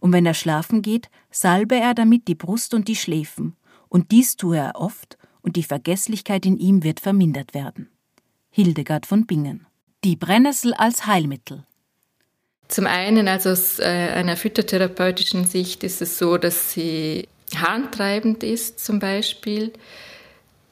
Und 0.00 0.12
wenn 0.12 0.26
er 0.26 0.34
schlafen 0.34 0.82
geht, 0.82 1.08
salbe 1.30 1.76
er 1.76 1.94
damit 1.94 2.28
die 2.28 2.34
Brust 2.34 2.74
und 2.74 2.88
die 2.88 2.96
Schläfen, 2.96 3.56
und 3.96 4.12
dies 4.12 4.36
tue 4.36 4.58
er 4.58 4.78
oft, 4.78 5.16
und 5.40 5.56
die 5.56 5.62
Vergesslichkeit 5.62 6.44
in 6.44 6.58
ihm 6.58 6.84
wird 6.84 7.00
vermindert 7.00 7.54
werden. 7.54 7.88
Hildegard 8.50 9.06
von 9.06 9.24
Bingen. 9.24 9.66
Die 10.04 10.16
Brennnessel 10.16 10.74
als 10.74 11.06
Heilmittel. 11.06 11.64
Zum 12.68 12.86
einen, 12.86 13.26
also 13.26 13.48
aus 13.48 13.78
äh, 13.78 13.84
einer 13.84 14.36
phytotherapeutischen 14.36 15.46
Sicht, 15.46 15.82
ist 15.82 16.02
es 16.02 16.18
so, 16.18 16.36
dass 16.36 16.72
sie 16.72 17.26
harntreibend 17.54 18.42
ist, 18.42 18.80
zum 18.80 18.98
Beispiel. 18.98 19.72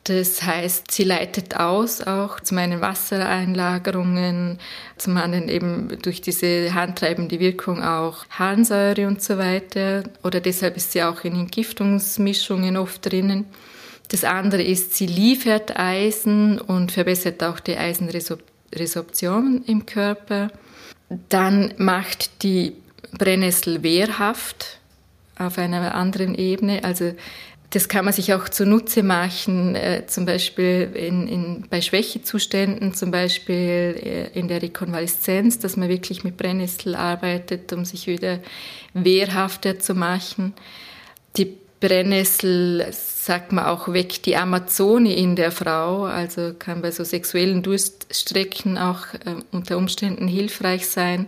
Das 0.04 0.42
heißt, 0.42 0.90
sie 0.90 1.04
leitet 1.04 1.56
aus 1.56 2.02
auch 2.02 2.38
zu 2.38 2.54
meinen 2.54 2.82
Wassereinlagerungen, 2.82 4.58
zum 4.98 5.16
anderen 5.16 5.48
eben 5.48 5.96
durch 6.02 6.20
diese 6.20 6.74
handtreibende 6.74 7.40
Wirkung 7.40 7.82
auch 7.82 8.26
Harnsäure 8.28 9.06
und 9.06 9.22
so 9.22 9.38
weiter. 9.38 10.04
Oder 10.22 10.40
deshalb 10.40 10.76
ist 10.76 10.92
sie 10.92 11.02
auch 11.02 11.24
in 11.24 11.34
Entgiftungsmischungen 11.34 12.76
oft 12.76 13.10
drinnen. 13.10 13.46
Das 14.08 14.24
andere 14.24 14.62
ist, 14.62 14.94
sie 14.94 15.06
liefert 15.06 15.78
Eisen 15.78 16.60
und 16.60 16.92
verbessert 16.92 17.42
auch 17.42 17.58
die 17.58 17.78
Eisenresorption 17.78 19.64
im 19.66 19.86
Körper. 19.86 20.50
Dann 21.30 21.72
macht 21.78 22.42
die 22.42 22.74
Brennnessel 23.12 23.82
wehrhaft 23.82 24.80
auf 25.38 25.56
einer 25.56 25.94
anderen 25.94 26.34
Ebene. 26.34 26.84
Also 26.84 27.14
das 27.74 27.88
kann 27.88 28.04
man 28.04 28.14
sich 28.14 28.32
auch 28.32 28.48
zunutze 28.48 29.02
machen, 29.02 29.74
äh, 29.74 30.06
zum 30.06 30.26
Beispiel 30.26 30.92
in, 30.94 31.26
in, 31.26 31.64
bei 31.68 31.80
Schwächezuständen, 31.80 32.94
zum 32.94 33.10
Beispiel 33.10 33.96
äh, 34.34 34.38
in 34.38 34.46
der 34.46 34.62
Rekonvaleszenz, 34.62 35.58
dass 35.58 35.76
man 35.76 35.88
wirklich 35.88 36.22
mit 36.22 36.36
Brennnessel 36.36 36.94
arbeitet, 36.94 37.72
um 37.72 37.84
sich 37.84 38.06
wieder 38.06 38.38
wehrhafter 38.92 39.80
zu 39.80 39.94
machen. 39.94 40.54
Die 41.36 41.56
Brennnessel, 41.80 42.86
sagt 42.92 43.50
man 43.50 43.64
auch, 43.64 43.92
weckt 43.92 44.26
die 44.26 44.36
Amazone 44.36 45.12
in 45.16 45.34
der 45.34 45.50
Frau, 45.50 46.04
also 46.04 46.54
kann 46.56 46.80
bei 46.80 46.92
so 46.92 47.02
sexuellen 47.02 47.64
Durststrecken 47.64 48.78
auch 48.78 49.14
äh, 49.14 49.34
unter 49.50 49.78
Umständen 49.78 50.28
hilfreich 50.28 50.86
sein. 50.86 51.26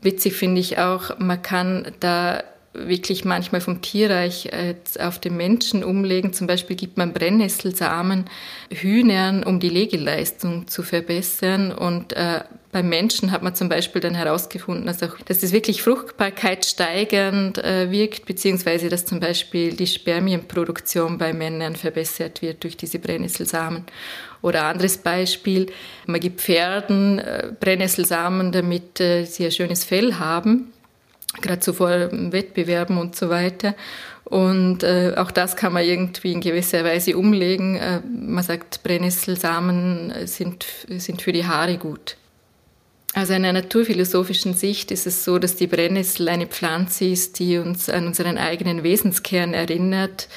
Witzig 0.00 0.32
finde 0.32 0.62
ich 0.62 0.78
auch, 0.78 1.18
man 1.18 1.42
kann 1.42 1.92
da 2.00 2.42
wirklich 2.74 3.24
manchmal 3.24 3.60
vom 3.60 3.80
Tierreich 3.80 4.46
äh, 4.46 4.74
auf 5.00 5.18
den 5.18 5.36
Menschen 5.36 5.82
umlegen. 5.82 6.32
Zum 6.32 6.46
Beispiel 6.46 6.76
gibt 6.76 6.96
man 6.96 7.12
Brennnesselsamen 7.12 8.26
Hühnern, 8.70 9.42
um 9.42 9.58
die 9.58 9.70
Legeleistung 9.70 10.68
zu 10.68 10.82
verbessern. 10.82 11.72
Und 11.72 12.12
äh, 12.12 12.42
beim 12.70 12.88
Menschen 12.88 13.32
hat 13.32 13.42
man 13.42 13.54
zum 13.54 13.68
Beispiel 13.68 14.00
dann 14.00 14.14
herausgefunden, 14.14 14.86
dass, 14.86 15.02
auch, 15.02 15.18
dass 15.24 15.40
das 15.40 15.52
wirklich 15.52 15.82
Fruchtbarkeit 15.82 16.66
steigernd 16.66 17.58
äh, 17.58 17.90
wirkt, 17.90 18.26
beziehungsweise 18.26 18.88
dass 18.88 19.06
zum 19.06 19.18
Beispiel 19.18 19.74
die 19.74 19.86
Spermienproduktion 19.86 21.16
bei 21.16 21.32
Männern 21.32 21.74
verbessert 21.74 22.42
wird 22.42 22.62
durch 22.64 22.76
diese 22.76 22.98
Brennnesselsamen. 22.98 23.84
Oder 24.42 24.64
anderes 24.64 24.98
Beispiel, 24.98 25.66
man 26.06 26.20
gibt 26.20 26.42
Pferden 26.42 27.18
äh, 27.18 27.50
Brennnesselsamen, 27.58 28.52
damit 28.52 29.00
äh, 29.00 29.24
sie 29.24 29.46
ein 29.46 29.52
schönes 29.52 29.84
Fell 29.84 30.14
haben 30.14 30.72
gerade 31.40 31.62
so 31.62 31.72
vor 31.72 31.90
Wettbewerben 31.90 32.98
und 32.98 33.16
so 33.16 33.28
weiter. 33.28 33.74
Und 34.24 34.82
äh, 34.82 35.14
auch 35.16 35.30
das 35.30 35.56
kann 35.56 35.72
man 35.72 35.84
irgendwie 35.84 36.32
in 36.32 36.40
gewisser 36.40 36.84
Weise 36.84 37.16
umlegen. 37.16 37.76
Äh, 37.76 38.00
man 38.00 38.44
sagt, 38.44 38.82
Brennnesselsamen 38.82 40.26
sind, 40.26 40.66
sind 40.88 41.22
für 41.22 41.32
die 41.32 41.46
Haare 41.46 41.78
gut. 41.78 42.16
Also 43.14 43.32
in 43.32 43.44
einer 43.44 43.60
naturphilosophischen 43.62 44.54
Sicht 44.54 44.90
ist 44.90 45.06
es 45.06 45.24
so, 45.24 45.38
dass 45.38 45.56
die 45.56 45.66
Brennnessel 45.66 46.28
eine 46.28 46.46
Pflanze 46.46 47.06
ist, 47.06 47.38
die 47.38 47.56
uns 47.56 47.88
an 47.88 48.06
unseren 48.06 48.36
eigenen 48.36 48.82
Wesenskern 48.82 49.54
erinnert, 49.54 50.28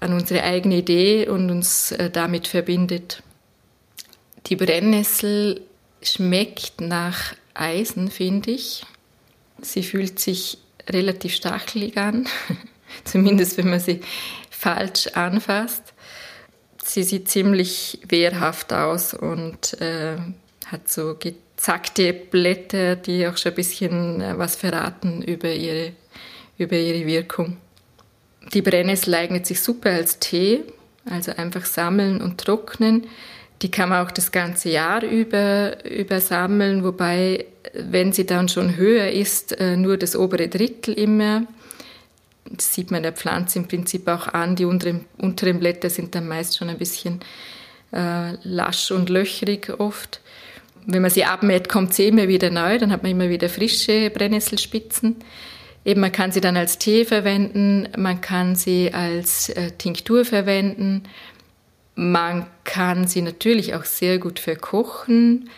an 0.00 0.12
unsere 0.12 0.42
eigene 0.42 0.78
Idee 0.78 1.28
und 1.28 1.50
uns 1.50 1.92
äh, 1.92 2.10
damit 2.10 2.48
verbindet. 2.48 3.22
Die 4.46 4.56
Brennnessel 4.56 5.60
schmeckt 6.02 6.80
nach 6.80 7.34
Eisen, 7.54 8.10
finde 8.10 8.50
ich. 8.50 8.84
Sie 9.60 9.82
fühlt 9.82 10.18
sich 10.18 10.58
relativ 10.88 11.34
stachelig 11.34 11.96
an, 11.96 12.26
zumindest 13.04 13.58
wenn 13.58 13.70
man 13.70 13.80
sie 13.80 14.00
falsch 14.50 15.08
anfasst. 15.08 15.94
Sie 16.84 17.02
sieht 17.02 17.28
ziemlich 17.28 18.00
wehrhaft 18.08 18.72
aus 18.72 19.12
und 19.14 19.78
äh, 19.80 20.16
hat 20.66 20.88
so 20.88 21.16
gezackte 21.18 22.12
Blätter, 22.12 22.96
die 22.96 23.26
auch 23.26 23.36
schon 23.36 23.52
ein 23.52 23.56
bisschen 23.56 24.20
äh, 24.20 24.38
was 24.38 24.56
verraten 24.56 25.22
über 25.22 25.52
ihre, 25.52 25.92
über 26.56 26.76
ihre 26.76 27.06
Wirkung. 27.06 27.58
Die 28.54 28.62
Brennnessel 28.62 29.14
eignet 29.14 29.46
sich 29.46 29.60
super 29.60 29.90
als 29.90 30.18
Tee, 30.18 30.62
also 31.04 31.32
einfach 31.32 31.66
sammeln 31.66 32.22
und 32.22 32.38
trocknen. 32.38 33.06
Die 33.62 33.70
kann 33.70 33.88
man 33.88 34.06
auch 34.06 34.10
das 34.10 34.30
ganze 34.30 34.70
Jahr 34.70 35.02
über, 35.02 35.84
über 35.84 36.20
sammeln, 36.20 36.84
wobei, 36.84 37.46
wenn 37.74 38.12
sie 38.12 38.24
dann 38.24 38.48
schon 38.48 38.76
höher 38.76 39.10
ist, 39.10 39.58
äh, 39.58 39.76
nur 39.76 39.96
das 39.96 40.14
obere 40.14 40.48
Drittel 40.48 40.94
immer. 40.94 41.42
Das 42.44 42.72
sieht 42.72 42.90
man 42.90 43.02
der 43.02 43.12
Pflanze 43.12 43.58
im 43.58 43.68
Prinzip 43.68 44.06
auch 44.08 44.28
an. 44.28 44.56
Die 44.56 44.64
unteren, 44.64 45.04
unteren 45.18 45.58
Blätter 45.58 45.90
sind 45.90 46.14
dann 46.14 46.28
meist 46.28 46.56
schon 46.56 46.68
ein 46.68 46.78
bisschen 46.78 47.20
äh, 47.92 48.34
lasch 48.42 48.90
und 48.90 49.10
löchrig 49.10 49.68
oft. 49.78 50.20
Wenn 50.86 51.02
man 51.02 51.10
sie 51.10 51.24
abmäht, 51.24 51.68
kommt 51.68 51.92
sie 51.92 52.06
immer 52.06 52.28
wieder 52.28 52.50
neu, 52.50 52.78
dann 52.78 52.92
hat 52.92 53.02
man 53.02 53.12
immer 53.12 53.28
wieder 53.28 53.48
frische 53.48 54.08
Brennnesselspitzen. 54.10 55.16
Eben, 55.84 56.00
man 56.00 56.12
kann 56.12 56.32
sie 56.32 56.40
dann 56.40 56.56
als 56.56 56.78
Tee 56.78 57.04
verwenden, 57.04 57.88
man 57.96 58.20
kann 58.20 58.56
sie 58.56 58.92
als 58.92 59.50
äh, 59.50 59.70
Tinktur 59.72 60.24
verwenden. 60.24 61.02
Man 62.00 62.46
kann 62.62 63.08
sie 63.08 63.22
natürlich 63.22 63.74
auch 63.74 63.84
sehr 63.84 64.20
gut 64.20 64.38
verkochen. 64.38 65.50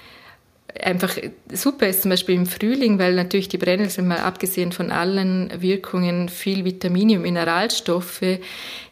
Einfach 0.83 1.18
super 1.53 1.87
ist 1.87 2.00
zum 2.00 2.11
Beispiel 2.11 2.35
im 2.35 2.46
Frühling, 2.46 2.98
weil 2.98 3.14
natürlich 3.14 3.50
die 3.50 3.59
Brennnessel 3.59 4.05
mal 4.05 4.20
abgesehen 4.20 4.72
von 4.72 4.90
allen 4.90 5.53
Wirkungen 5.61 6.31
viel 6.31 6.64
Vitamine 6.64 7.16
und 7.16 7.22
Mineralstoffe 7.22 8.38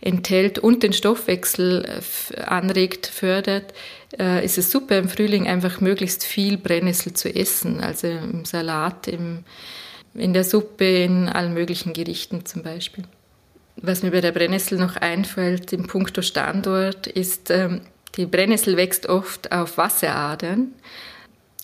enthält 0.03 0.59
und 0.59 0.83
den 0.83 0.93
Stoffwechsel 0.93 1.87
äh, 1.87 2.41
anregt, 2.43 3.07
fördert, 3.07 3.73
äh, 4.19 4.45
ist 4.45 4.59
es 4.59 4.71
super 4.71 4.99
im 4.99 5.09
Frühling 5.09 5.49
einfach 5.49 5.81
möglichst 5.81 6.25
viel 6.25 6.59
Brennnessel 6.59 7.15
zu 7.15 7.35
essen. 7.35 7.81
Also 7.81 8.09
im 8.09 8.45
Salat, 8.45 9.09
im, 9.09 9.45
in 10.13 10.35
der 10.35 10.45
Suppe, 10.45 10.85
in 10.85 11.31
allen 11.31 11.55
möglichen 11.55 11.95
Gerichten 11.95 12.45
zum 12.45 12.63
Beispiel. 12.63 13.05
Was 13.81 14.03
mir 14.03 14.11
bei 14.11 14.21
der 14.21 14.33
Brennnessel 14.33 14.79
noch 14.79 14.97
einfällt 14.97 15.73
im 15.73 15.87
Punkto 15.87 16.23
Standort 16.23 17.07
ist, 17.07 17.51
ähm, 17.51 17.83
die 18.17 18.27
Brennnessel 18.27 18.77
wächst 18.77 19.09
oft 19.09 19.53
auf 19.53 19.79
Wasseradern 19.79 20.73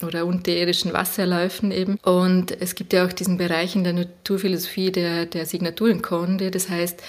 oder 0.03 0.27
unterirdischen 0.27 0.93
Wasserläufen 0.93 1.73
eben. 1.73 1.97
Und 2.03 2.61
es 2.61 2.75
gibt 2.75 2.93
ja 2.93 3.05
auch 3.05 3.13
diesen 3.13 3.39
Bereich 3.39 3.75
in 3.75 3.85
der 3.85 3.93
Naturphilosophie 3.93 4.93
der, 4.93 5.27
der 5.27 5.47
Signaturenkunde. 5.47 6.51
Das 6.51 6.69
heißt, 6.69 7.03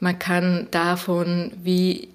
man 0.00 0.18
kann 0.18 0.68
davon, 0.70 1.52
wie, 1.62 2.08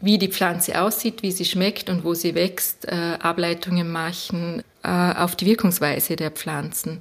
wie 0.00 0.18
die 0.18 0.28
Pflanze 0.28 0.80
aussieht, 0.80 1.22
wie 1.22 1.32
sie 1.32 1.44
schmeckt 1.44 1.88
und 1.88 2.04
wo 2.04 2.14
sie 2.14 2.34
wächst, 2.34 2.86
äh, 2.86 3.16
Ableitungen 3.20 3.90
machen 3.90 4.62
äh, 4.82 4.88
auf 4.88 5.36
die 5.36 5.46
Wirkungsweise 5.46 6.16
der 6.16 6.30
Pflanzen. 6.30 7.00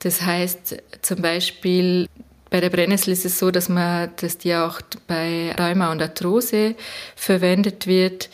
Das 0.00 0.22
heißt 0.22 0.76
zum 1.02 1.22
Beispiel, 1.22 2.06
bei 2.50 2.60
der 2.60 2.70
Brennnessel 2.70 3.12
ist 3.12 3.24
es 3.24 3.38
so, 3.38 3.50
dass 3.50 3.68
man, 3.68 4.10
dass 4.16 4.38
die 4.38 4.54
auch 4.54 4.80
bei 5.06 5.54
Rheuma 5.58 5.92
und 5.92 6.02
Arthrose 6.02 6.74
verwendet 7.14 7.86
wird. 7.86 8.28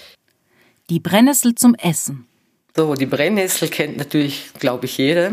Die 0.89 1.01
Brennnessel 1.01 1.55
zum 1.55 1.75
Essen. 1.75 2.27
So, 2.75 2.95
die 2.95 3.07
Brennnessel 3.07 3.69
kennt 3.69 3.99
natürlich, 3.99 4.51
glaube 4.59 4.87
ich, 4.87 4.99
jeder. 4.99 5.33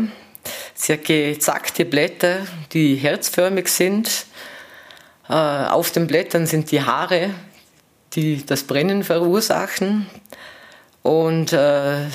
Sie 0.74 0.92
hat 0.92 1.04
gezackte 1.04 1.84
Blätter, 1.84 2.46
die 2.72 2.96
herzförmig 2.96 3.68
sind. 3.68 4.26
Äh, 5.28 5.32
auf 5.32 5.90
den 5.90 6.06
Blättern 6.06 6.46
sind 6.46 6.70
die 6.70 6.82
Haare, 6.82 7.30
die 8.12 8.44
das 8.44 8.64
Brennen 8.64 9.02
verursachen. 9.02 10.06
Und 11.02 11.52
äh, 11.52 12.06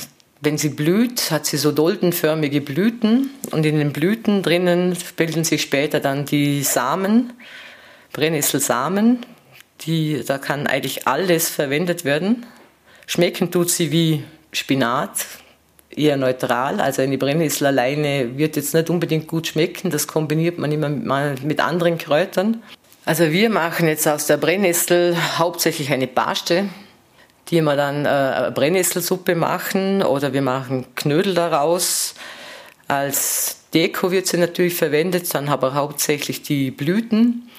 wenn 0.42 0.58
sie 0.58 0.70
blüht, 0.70 1.32
hat 1.32 1.46
sie 1.46 1.58
so 1.58 1.72
doldenförmige 1.72 2.62
Blüten 2.62 3.30
und 3.52 3.66
in 3.66 3.78
den 3.78 3.92
Blüten 3.92 4.42
drinnen 4.42 4.96
bilden 5.18 5.44
sich 5.44 5.62
später 5.62 6.00
dann 6.00 6.26
die 6.26 6.64
Samen, 6.64 7.34
Brennnesselsamen. 8.14 9.26
Die, 9.82 10.24
da 10.26 10.38
kann 10.38 10.68
eigentlich 10.68 11.08
alles 11.08 11.50
verwendet 11.50 12.06
werden. 12.06 12.46
Schmecken 13.06 13.52
tut 13.52 13.70
sie 13.70 13.92
wie 13.92 14.24
Spinat, 14.52 15.26
eher 15.90 16.18
neutral. 16.18 16.80
Also 16.80 17.02
eine 17.02 17.18
Brennnessel 17.18 17.68
alleine 17.68 18.38
wird 18.38 18.56
jetzt 18.56 18.74
nicht 18.74 18.90
unbedingt 18.90 19.28
gut 19.28 19.48
schmecken. 19.48 19.90
Das 19.90 20.08
kombiniert 20.08 20.58
man 20.58 20.72
immer 20.72 20.90
mal 20.90 21.36
mit 21.44 21.60
anderen 21.60 21.98
Kräutern. 21.98 22.62
Also 23.06 23.32
wir 23.32 23.50
machen 23.50 23.88
jetzt 23.88 24.08
aus 24.08 24.28
der 24.28 24.38
Brennnessel 24.38 25.16
hauptsächlich 25.38 25.92
eine 25.92 26.08
Paste, 26.08 26.70
die 27.50 27.62
wir 27.62 27.76
dann 27.76 28.06
äh, 28.06 28.52
Brennnesselsuppe 28.54 29.36
machen 29.36 30.04
oder 30.04 30.34
wir 30.34 30.42
machen 30.42 30.86
Knödel 30.96 31.34
daraus. 31.34 32.16
Als 32.88 33.58
Deko 33.74 34.12
wird 34.12 34.28
sie 34.28 34.38
natürlich 34.38 34.76
verwendet, 34.76 35.34
dann 35.34 35.50
aber 35.50 35.74
hauptsächlich 35.74 36.42
die 36.42 36.72
Blüten. 36.72 37.50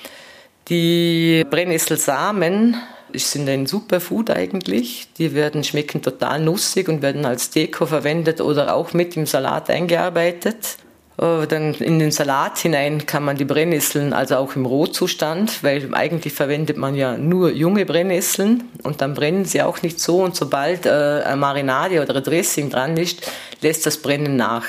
Die 0.68 1.44
Brennnesselsamen 1.50 2.76
sind 3.14 3.48
ein 3.48 3.66
Superfood 3.66 4.31
eigentlich. 4.31 5.09
Die 5.18 5.35
werden 5.35 5.64
schmecken 5.64 6.03
total 6.03 6.40
nussig 6.40 6.88
und 6.88 7.03
werden 7.03 7.24
als 7.24 7.50
Deko 7.50 7.87
verwendet 7.87 8.40
oder 8.40 8.74
auch 8.74 8.92
mit 8.92 9.16
im 9.16 9.26
Salat 9.26 9.70
eingearbeitet. 9.70 10.76
Äh, 11.21 11.47
dann 11.47 11.75
in 11.75 11.99
den 11.99 12.13
Salat 12.13 12.59
hinein 12.59 13.05
kann 13.05 13.25
man 13.25 13.37
die 13.37 13.45
Brennnesseln, 13.45 14.13
also 14.13 14.37
auch 14.37 14.57
im 14.57 14.65
Rohzustand, 14.65 15.63
weil 15.63 15.95
eigentlich 15.95 16.33
verwendet 16.33 16.79
man 16.79 16.95
ja 16.95 17.19
nur 17.19 17.51
junge 17.51 17.85
Brennnesseln 17.85 18.65
und 18.83 19.03
dann 19.03 19.15
brennen 19.15 19.45
sie 19.45 19.63
auch 19.63 19.83
nicht 19.83 20.01
so 20.01 20.23
und 20.23 20.35
sobald 20.35 20.87
äh, 20.87 20.91
eine 21.25 21.37
Marinade 21.37 22.01
oder 22.01 22.17
ein 22.17 22.25
Dressing 22.25 22.71
dran 22.71 22.97
ist, 22.97 23.31
lässt 23.61 23.85
das 23.85 23.99
Brennen 23.99 24.37
nach. 24.37 24.65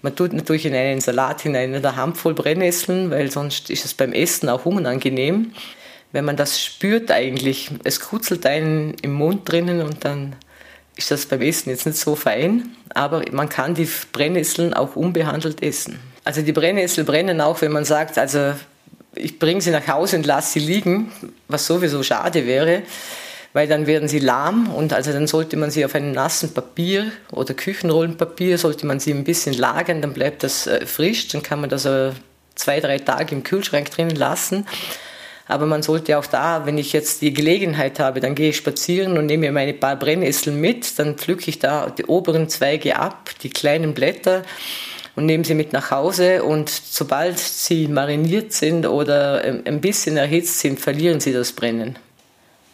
Man 0.00 0.16
tut 0.16 0.32
natürlich 0.32 0.66
in 0.66 0.74
einen 0.74 1.00
Salat 1.00 1.42
hinein 1.42 1.74
eine 1.74 1.96
Handvoll 1.96 2.34
Brennnesseln, 2.34 3.10
weil 3.10 3.30
sonst 3.30 3.70
ist 3.70 3.84
es 3.84 3.94
beim 3.94 4.12
Essen 4.12 4.48
auch 4.48 4.64
unangenehm. 4.64 5.52
Wenn 6.10 6.24
man 6.24 6.36
das 6.36 6.62
spürt 6.62 7.10
eigentlich, 7.10 7.70
es 7.84 8.00
kutzelt 8.00 8.44
einen 8.46 8.94
im 9.02 9.12
Mund 9.12 9.48
drinnen 9.50 9.82
und 9.82 10.04
dann 10.04 10.36
ist 10.96 11.10
das 11.10 11.26
beim 11.26 11.40
Essen 11.40 11.70
jetzt 11.70 11.86
nicht 11.86 11.98
so 11.98 12.14
fein, 12.14 12.76
aber 12.94 13.22
man 13.32 13.48
kann 13.48 13.74
die 13.74 13.88
Brennnesseln 14.12 14.74
auch 14.74 14.96
unbehandelt 14.96 15.62
essen. 15.62 15.98
Also 16.24 16.42
die 16.42 16.52
Brennnessel 16.52 17.04
brennen 17.04 17.40
auch, 17.40 17.60
wenn 17.62 17.72
man 17.72 17.84
sagt, 17.84 18.18
also 18.18 18.54
ich 19.14 19.38
bringe 19.38 19.60
sie 19.60 19.70
nach 19.70 19.88
Hause 19.88 20.16
und 20.16 20.26
lasse 20.26 20.52
sie 20.52 20.60
liegen, 20.60 21.10
was 21.48 21.66
sowieso 21.66 22.02
schade 22.02 22.46
wäre, 22.46 22.82
weil 23.52 23.66
dann 23.66 23.86
werden 23.86 24.08
sie 24.08 24.20
lahm 24.20 24.70
und 24.72 24.92
also 24.92 25.12
dann 25.12 25.26
sollte 25.26 25.56
man 25.56 25.70
sie 25.70 25.84
auf 25.84 25.94
einem 25.94 26.12
nassen 26.12 26.54
Papier 26.54 27.10
oder 27.30 27.54
Küchenrollenpapier, 27.54 28.56
sollte 28.56 28.86
man 28.86 29.00
sie 29.00 29.12
ein 29.12 29.24
bisschen 29.24 29.54
lagern, 29.54 30.00
dann 30.00 30.12
bleibt 30.12 30.42
das 30.42 30.66
äh, 30.66 30.86
frisch, 30.86 31.28
dann 31.28 31.42
kann 31.42 31.60
man 31.60 31.68
das 31.68 31.84
äh, 31.84 32.12
zwei, 32.54 32.80
drei 32.80 32.98
Tage 32.98 33.34
im 33.34 33.42
Kühlschrank 33.42 33.90
drinnen 33.90 34.16
lassen 34.16 34.66
aber 35.52 35.66
man 35.66 35.82
sollte 35.82 36.18
auch 36.18 36.26
da, 36.26 36.64
wenn 36.64 36.78
ich 36.78 36.92
jetzt 36.92 37.20
die 37.20 37.34
Gelegenheit 37.34 38.00
habe, 38.00 38.20
dann 38.20 38.34
gehe 38.34 38.48
ich 38.50 38.56
spazieren 38.56 39.18
und 39.18 39.26
nehme 39.26 39.46
mir 39.46 39.52
meine 39.52 39.74
paar 39.74 39.96
Brennnesseln 39.96 40.60
mit, 40.60 40.98
dann 40.98 41.16
pflücke 41.16 41.50
ich 41.50 41.58
da 41.58 41.90
die 41.90 42.06
oberen 42.06 42.48
Zweige 42.48 42.98
ab, 42.98 43.30
die 43.42 43.50
kleinen 43.50 43.92
Blätter 43.94 44.42
und 45.14 45.26
nehme 45.26 45.44
sie 45.44 45.54
mit 45.54 45.72
nach 45.72 45.90
Hause 45.90 46.42
und 46.42 46.70
sobald 46.70 47.38
sie 47.38 47.86
mariniert 47.88 48.52
sind 48.52 48.86
oder 48.86 49.44
ähm, 49.44 49.62
ein 49.66 49.80
bisschen 49.80 50.16
erhitzt 50.16 50.60
sind, 50.60 50.80
verlieren 50.80 51.20
sie 51.20 51.32
das 51.32 51.52
Brennen. 51.52 51.98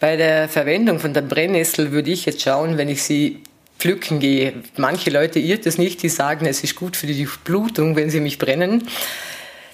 Bei 0.01 0.17
der 0.17 0.49
Verwendung 0.49 1.01
von 1.01 1.12
der 1.12 1.23
Brennnessel 1.23 1.91
würde 1.91 2.12
ich 2.12 2.27
jetzt 2.27 2.43
schauen, 2.43 2.79
wenn 2.79 2.88
ich 2.88 3.03
sie 3.03 3.43
pflücken 3.79 4.21
gehe. 4.21 4.53
Manche 4.77 5.11
Leute 5.11 5.41
irrt 5.41 5.67
es 5.67 5.79
nicht, 5.79 6.03
die 6.03 6.09
sagen, 6.09 6.47
es 6.47 6.62
ist 6.62 6.77
gut 6.77 6.97
für 6.97 7.09
die 7.09 7.29
Blutung, 7.45 7.97
wenn 7.97 8.11
sie 8.11 8.21
mich 8.21 8.38
brennen. 8.38 8.87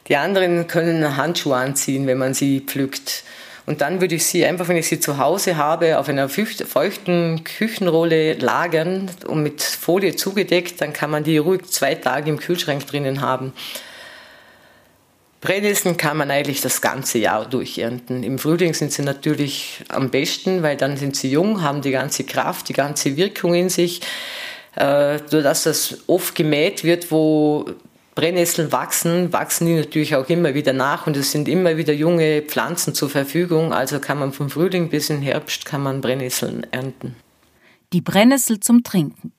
Die 0.09 0.17
anderen 0.17 0.67
können 0.67 1.17
Handschuhe 1.17 1.57
anziehen, 1.57 2.07
wenn 2.07 2.19
man 2.19 2.35
sie 2.35 2.61
pflückt. 2.61 3.25
Und 3.67 3.81
dann 3.81 4.03
würde 4.03 4.17
ich 4.17 4.27
sie 4.27 4.45
einfach, 4.45 4.69
wenn 4.69 4.77
ich 4.77 4.89
sie 4.89 5.01
zu 5.01 5.17
Hause 5.17 5.57
habe, 5.57 5.99
auf 5.99 6.09
einer 6.11 6.29
feuchten 6.29 7.45
Küchenrolle 7.45 8.35
lagern 8.35 9.11
und 9.27 9.43
mit 9.43 9.63
Folie 9.63 10.17
zugedeckt, 10.17 10.83
dann 10.83 10.93
kann 10.93 11.11
man 11.11 11.25
die 11.25 11.39
ruhig 11.39 11.65
zwei 11.65 11.95
Tage 11.95 12.29
im 12.29 12.39
Kühlschrank 12.39 12.87
drinnen 12.87 13.23
haben. 13.23 13.55
Brennnesseln 15.41 15.97
kann 15.97 16.17
man 16.17 16.31
eigentlich 16.31 16.61
das 16.61 16.83
ganze 16.83 17.19
Jahr 17.19 17.47
durchernten. 17.47 18.23
Im 18.23 18.39
Frühling 18.39 18.75
sind 18.75 18.93
sie 18.93 19.03
natürlich 19.03 19.83
am 19.89 20.11
besten, 20.11 20.63
weil 20.63 20.77
dann 20.77 20.97
sind 20.97 21.17
sie 21.17 21.31
jung, 21.31 21.63
haben 21.63 21.81
die 21.81 21.91
ganze 21.91 22.25
Kraft, 22.25 22.69
die 22.69 22.73
ganze 22.75 23.17
Wirkung 23.17 23.55
in 23.55 23.69
sich. 23.69 24.01
Äh, 24.77 25.21
dass 25.31 25.63
das 25.63 25.99
oft 26.09 26.35
gemäht 26.35 26.83
wird, 26.83 27.11
wo 27.11 27.67
Brennnesseln 28.15 28.71
wachsen, 28.71 29.33
wachsen 29.33 29.67
die 29.67 29.75
natürlich 29.75 30.15
auch 30.15 30.29
immer 30.29 30.55
wieder 30.55 30.73
nach 30.73 31.07
und 31.07 31.17
es 31.17 31.33
sind 31.33 31.49
immer 31.49 31.77
wieder 31.77 31.93
junge 31.93 32.43
Pflanzen 32.43 32.95
zur 32.95 33.11
Verfügung. 33.11 33.73
Also 33.73 33.99
kann 33.99 34.19
man 34.19 34.33
vom 34.33 34.51
Frühling 34.51 34.89
bis 34.89 35.11
in 35.11 35.21
Herbst 35.21 35.65
kann 35.65 35.83
man 35.83 36.01
Brennnesseln 36.01 36.67
ernten. 36.71 37.17
Die 37.93 38.01
Brennnessel 38.01 38.61
zum 38.61 38.83
Trinken. 38.83 39.33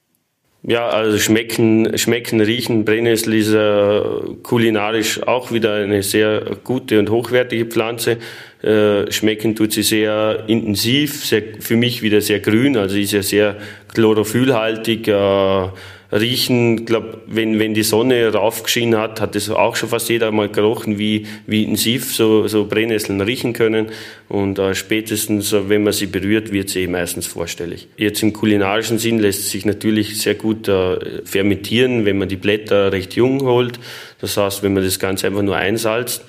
Ja, 0.68 0.88
also 0.88 1.20
schmecken, 1.20 1.96
schmecken, 1.96 2.42
riechen. 2.42 2.86
Brennnessel 2.86 3.36
ist 3.36 3.54
äh, 3.54 4.36
kulinarisch 4.42 5.22
auch 5.22 5.52
wieder 5.52 5.76
eine 5.76 6.02
sehr 6.02 6.58
gute 6.64 6.98
und 6.98 7.12
hochwertige 7.12 7.66
Pflanze. 7.66 8.18
Äh, 8.64 9.12
schmecken 9.12 9.56
tut 9.56 9.74
sie 9.74 9.84
sehr 9.84 10.46
intensiv, 10.48 11.24
sehr, 11.24 11.44
für 11.60 11.76
mich 11.76 12.02
wieder 12.02 12.20
sehr 12.20 12.40
grün, 12.40 12.78
also 12.78 12.98
ist 12.98 13.12
ja 13.12 13.22
sehr 13.22 13.58
chlorophyllhaltig. 13.94 15.08
Äh, 15.08 15.68
riechen, 16.12 16.86
glaube, 16.86 17.22
wenn, 17.28 17.60
wenn 17.60 17.74
die 17.74 17.84
Sonne 17.84 18.32
raufgeschienen 18.32 19.00
hat, 19.00 19.22
hat 19.22 19.36
es 19.36 19.50
auch 19.50 19.76
schon 19.76 19.90
fast 19.90 20.10
jeder 20.10 20.32
mal 20.32 20.50
gerochen, 20.50 20.98
wie, 21.00 21.26
wie 21.48 21.64
intensiv 21.64 22.14
so, 22.14 22.48
so 22.48 22.66
Brennnesseln 22.66 23.22
riechen 23.22 23.54
können. 23.54 23.88
Und 24.30 24.60
äh, 24.60 24.76
spätestens, 24.76 25.54
wenn 25.54 25.84
man 25.84 25.94
sie 25.94 26.08
berührt, 26.08 26.52
wird 26.52 26.70
sie 26.70 26.84
eh 26.84 26.88
meistens 26.88 27.28
vorstellig. 27.28 27.88
Jetzt 27.98 28.24
im 28.24 28.34
kulinarischen 28.34 28.98
Sinn 28.98 29.20
lässt 29.20 29.40
es 29.40 29.52
sich 29.52 29.66
natürlich 29.66 30.20
sehr 30.22 30.36
gut 30.36 30.68
äh, 30.68 31.24
fermentieren, 31.24 32.06
wenn 32.06 32.18
man 32.18 32.30
die 32.30 32.38
Blätter 32.38 32.92
recht 32.92 33.16
jung 33.16 33.42
holt. 33.42 33.80
Das 34.22 34.38
heißt, 34.38 34.64
wenn 34.64 34.74
man 34.74 34.84
das 34.84 35.00
Ganze 35.00 35.28
einfach 35.28 35.42
nur 35.42 35.56
einsalzt, 35.56 36.24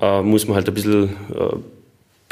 äh, 0.00 0.22
muss 0.22 0.46
man 0.46 0.56
halt 0.56 0.68
ein 0.68 0.74
bisschen 0.74 1.10
äh, 1.34 1.56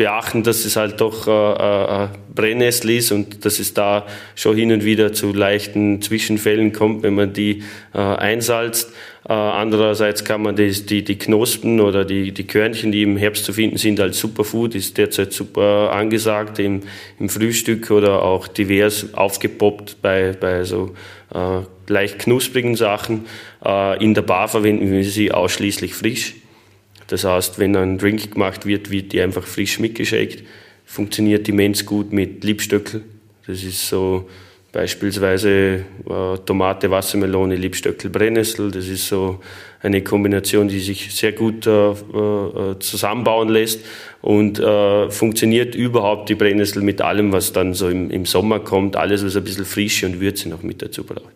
beachten, 0.01 0.43
dass 0.43 0.65
es 0.65 0.77
halt 0.77 0.99
doch 1.03 1.29
äh, 1.29 2.05
äh, 2.05 2.09
Brennnessel 2.35 2.93
ist 2.93 3.13
und 3.13 3.45
dass 3.45 3.59
es 3.59 3.75
da 3.75 4.07
schon 4.35 4.57
hin 4.57 4.73
und 4.73 4.83
wieder 4.83 5.13
zu 5.13 5.31
leichten 5.35 6.01
Zwischenfällen 6.01 6.73
kommt, 6.73 7.03
wenn 7.03 7.15
man 7.15 7.35
die 7.35 7.65
äh, 7.93 7.99
einsalzt. 7.99 8.95
Äh, 9.29 9.35
andererseits 9.35 10.25
kann 10.25 10.41
man 10.41 10.57
die, 10.57 10.71
die, 10.71 11.05
die 11.05 11.19
Knospen 11.19 11.81
oder 11.81 12.07
die, 12.07 12.33
die 12.33 12.47
Körnchen, 12.47 12.93
die 12.93 13.03
im 13.03 13.19
Herbst 13.19 13.45
zu 13.45 13.53
finden 13.53 13.77
sind, 13.77 14.01
als 14.01 14.19
Superfood, 14.19 14.75
ist 14.75 14.97
derzeit 14.97 15.35
super 15.35 15.93
angesagt 15.93 16.59
im, 16.61 16.81
im 17.19 17.29
Frühstück 17.29 17.91
oder 17.91 18.23
auch 18.23 18.49
divers 18.49 19.13
aufgepoppt 19.13 19.99
bei, 20.01 20.33
bei 20.33 20.65
so 20.65 20.95
äh, 21.35 21.61
leicht 21.89 22.21
knusprigen 22.21 22.75
Sachen. 22.75 23.27
Äh, 23.63 24.03
in 24.03 24.15
der 24.15 24.23
Bar 24.23 24.49
verwenden 24.49 24.91
wir 24.91 25.05
sie 25.05 25.31
ausschließlich 25.31 25.93
frisch. 25.93 26.37
Das 27.11 27.25
heißt, 27.25 27.59
wenn 27.59 27.75
ein 27.75 27.99
Drink 27.99 28.33
gemacht 28.33 28.67
wird, 28.67 28.91
wird 28.93 29.13
die 29.13 29.21
einfach 29.21 29.43
frisch 29.43 29.81
mitgeschickt. 29.81 30.45
Funktioniert 30.85 31.49
immens 31.49 31.85
gut 31.85 32.13
mit 32.13 32.45
Liebstöckel. 32.45 33.03
Das 33.49 33.65
ist 33.65 33.89
so 33.89 34.29
beispielsweise 34.71 35.51
äh, 36.09 36.39
Tomate, 36.47 36.89
Wassermelone, 36.89 37.57
Liebstöckel, 37.57 38.11
Brennnessel. 38.11 38.71
Das 38.71 38.87
ist 38.87 39.09
so 39.09 39.41
eine 39.83 40.03
Kombination, 40.03 40.69
die 40.69 40.79
sich 40.79 41.13
sehr 41.13 41.33
gut 41.33 41.67
äh, 41.67 41.91
äh, 41.91 42.79
zusammenbauen 42.79 43.49
lässt 43.49 43.81
und 44.23 44.61
äh, 44.61 45.11
funktioniert 45.11 45.75
überhaupt 45.75 46.29
die 46.29 46.37
Brennnessel 46.37 46.81
mit 46.81 47.03
allem, 47.03 47.33
was 47.33 47.53
dann 47.53 47.75
so 47.75 47.89
im, 47.89 48.09
im 48.11 48.25
Sommer 48.25 48.61
kommt, 48.61 48.95
alles, 48.95 49.25
was 49.25 49.35
ein 49.37 49.43
bisschen 49.43 49.65
Frische 49.65 50.07
und 50.07 50.21
Würze 50.21 50.49
noch 50.49 50.63
mit 50.63 50.81
dazu 50.81 51.03
braucht. 51.03 51.33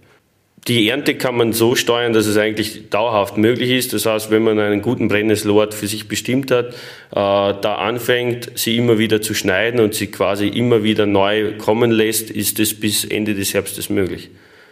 Die 0.66 0.88
Ernte 0.88 1.14
kann 1.14 1.36
man 1.36 1.52
so 1.52 1.74
steuern, 1.74 2.14
dass 2.14 2.24
es 2.24 2.38
eigentlich 2.38 2.88
dauerhaft 2.88 3.36
möglich 3.36 3.70
ist. 3.70 3.92
Das 3.92 4.06
heißt, 4.06 4.30
wenn 4.30 4.42
man 4.42 4.58
einen 4.58 4.80
guten 4.80 5.08
Brennnesselort 5.08 5.74
für 5.74 5.86
sich 5.86 6.08
bestimmt 6.08 6.50
hat, 6.50 6.68
äh, 6.68 6.72
da 7.12 7.74
anfängt, 7.80 8.50
sie 8.54 8.78
immer 8.78 8.98
wieder 8.98 9.20
zu 9.20 9.34
schneiden 9.34 9.80
und 9.80 9.94
sie 9.94 10.06
quasi 10.06 10.48
immer 10.48 10.82
wieder 10.82 11.04
neu 11.04 11.58
kommen 11.58 11.90
lässt, 11.90 12.30
ist 12.30 12.58
es 12.60 12.80
bis 12.80 13.04
Ende 13.04 13.34
des 13.34 13.52
Herbstes 13.52 13.90
möglich. 13.90 14.30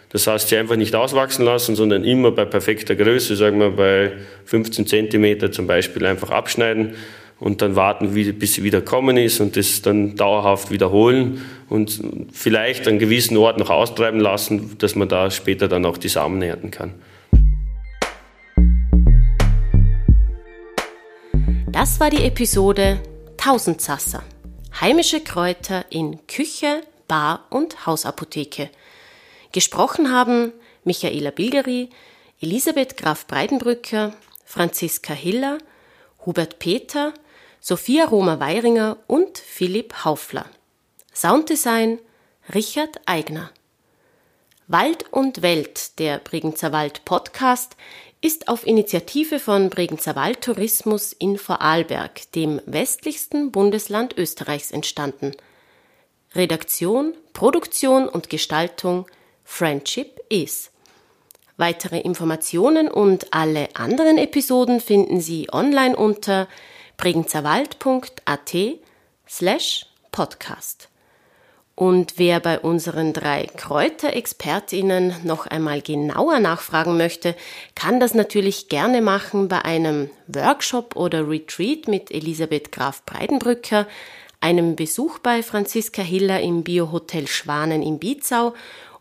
Das 0.09 0.27
heißt, 0.27 0.49
sie 0.49 0.57
einfach 0.57 0.77
nicht 0.77 0.95
auswachsen 0.95 1.45
lassen, 1.45 1.75
sondern 1.75 2.05
immer 2.05 2.31
bei 2.31 2.47
perfekter 2.47 2.95
Größe, 2.95 3.37
sagen 3.37 3.59
wir 3.61 3.71
bei 3.71 4.13
15 4.47 4.87
Zentimeter 4.87 5.53
zum 5.53 5.67
Beispiel, 5.67 6.07
einfach 6.07 6.31
abschneiden 6.31 6.95
und 7.40 7.62
dann 7.62 7.77
warten, 7.77 8.14
bis 8.38 8.55
sie 8.55 8.62
wieder 8.62 8.81
kommen 8.81 9.16
ist 9.16 9.40
und 9.40 9.57
das 9.57 9.83
dann 9.83 10.16
dauerhaft 10.16 10.71
wiederholen 10.71 11.42
und 11.68 12.01
vielleicht 12.33 12.87
an 12.87 12.99
gewissen 12.99 13.37
Ort 13.37 13.59
noch 13.59 13.71
austreiben 13.71 14.21
lassen, 14.21 14.77
dass 14.79 14.95
man 14.95 15.09
da 15.09 15.31
später 15.31 15.68
dann 15.68 15.85
auch 15.85 15.97
die 15.97 16.09
Samen 16.09 16.40
ernten 16.42 16.71
kann. 16.71 16.95
Das 21.73 21.99
war 22.01 22.11
die 22.11 22.25
Episode 22.25 23.01
Tausendsasser. 23.38 24.23
Heimische 24.81 25.21
Kräuter 25.21 25.85
in 25.90 26.27
Küche, 26.27 26.83
Bar 27.09 27.47
und 27.51 27.87
Hausapotheke. 27.87 28.71
Gesprochen 29.53 30.12
haben 30.12 30.53
Michaela 30.85 31.31
Bilgeri, 31.31 31.90
Elisabeth 32.40 32.97
Graf 32.97 33.27
Breidenbrücker, 33.27 34.12
Franziska 34.45 35.12
Hiller, 35.12 35.59
Hubert 36.27 36.59
Peter, 36.59 37.14
Sophia 37.64 38.07
Roma-Weiringer 38.07 38.96
und 39.07 39.38
Philipp 39.38 40.05
Haufler. 40.05 40.46
Sounddesign 41.14 42.01
Richard 42.53 43.01
Eigner. 43.07 43.53
Wald 44.66 45.05
und 45.12 45.42
Welt, 45.42 46.01
der 46.01 46.18
Bregenzer 46.18 46.72
Wald 46.72 47.05
Podcast, 47.05 47.77
ist 48.20 48.48
auf 48.48 48.66
Initiative 48.66 49.38
von 49.38 49.70
Bregenzer 49.70 50.16
Waldtourismus 50.16 51.12
in 51.12 51.38
Vorarlberg, 51.38 52.33
dem 52.33 52.61
westlichsten 52.66 53.53
Bundesland 53.53 54.18
Österreichs, 54.18 54.72
entstanden. 54.72 55.31
Redaktion, 56.35 57.14
Produktion 57.33 58.09
und 58.09 58.29
Gestaltung 58.29 59.07
Friendship 59.44 60.20
is. 60.29 60.72
Weitere 61.59 62.01
Informationen 62.01 62.88
und 62.88 63.33
alle 63.33 63.68
anderen 63.75 64.18
Episoden 64.18 64.81
finden 64.81 65.20
Sie 65.20 65.46
online 65.53 65.94
unter 65.94 66.48
bregenzerwald.at 67.03 68.55
slash 69.29 69.87
podcast. 70.12 70.88
Und 71.75 72.15
wer 72.17 72.38
bei 72.38 72.61
unseren 72.61 73.12
drei 73.12 73.49
Kräuterexpertinnen 73.57 75.17
noch 75.25 75.49
einmal 75.49 75.83
genauer 75.83 76.38
nachfragen 76.38 76.97
möchte, 76.97 77.35
kann 77.75 77.99
das 77.99 78.15
natürlich 78.15 78.69
gerne 78.69 79.03
machen 79.03 79.49
bei 79.49 79.65
einem 79.65 80.11
Workshop 80.29 80.95
oder 80.95 81.29
Retreat 81.29 81.88
mit 81.88 82.12
Elisabeth 82.12 82.71
Graf 82.71 83.05
Breidenbrücker, 83.05 83.88
einem 84.41 84.77
Besuch 84.77 85.19
bei 85.19 85.43
Franziska 85.43 86.03
Hiller 86.03 86.41
im 86.41 86.62
Biohotel 86.62 87.27
Schwanen 87.27 87.83
in 87.83 87.99
Biezau 87.99 88.55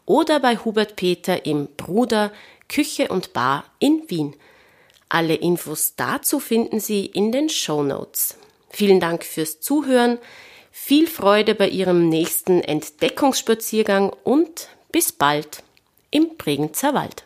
oder 0.08 0.40
bei 0.40 0.58
Hubert 0.58 0.96
Peter 0.96 1.46
im 1.46 1.68
Bruder 1.78 2.32
Küche 2.68 3.10
und 3.10 3.34
Bar 3.34 3.66
in 3.78 4.02
Wien. 4.08 4.34
Alle 5.14 5.36
Infos 5.36 5.96
dazu 5.98 6.40
finden 6.40 6.80
Sie 6.80 7.06
in 7.06 7.34
den 7.34 7.50
Show 7.50 7.84
Notes. 7.84 8.38
Vielen 8.70 9.02
Dank 9.02 9.26
fürs 9.26 9.60
Zuhören. 9.60 10.20
Viel 10.72 11.06
Freude 11.06 11.54
bei 11.54 11.68
Ihrem 11.68 12.08
nächsten 12.08 12.62
Entdeckungsspaziergang 12.62 14.14
und 14.24 14.70
bis 14.90 15.12
bald 15.12 15.64
im 16.12 16.38
Bregenzer 16.38 16.94
Wald. 16.94 17.26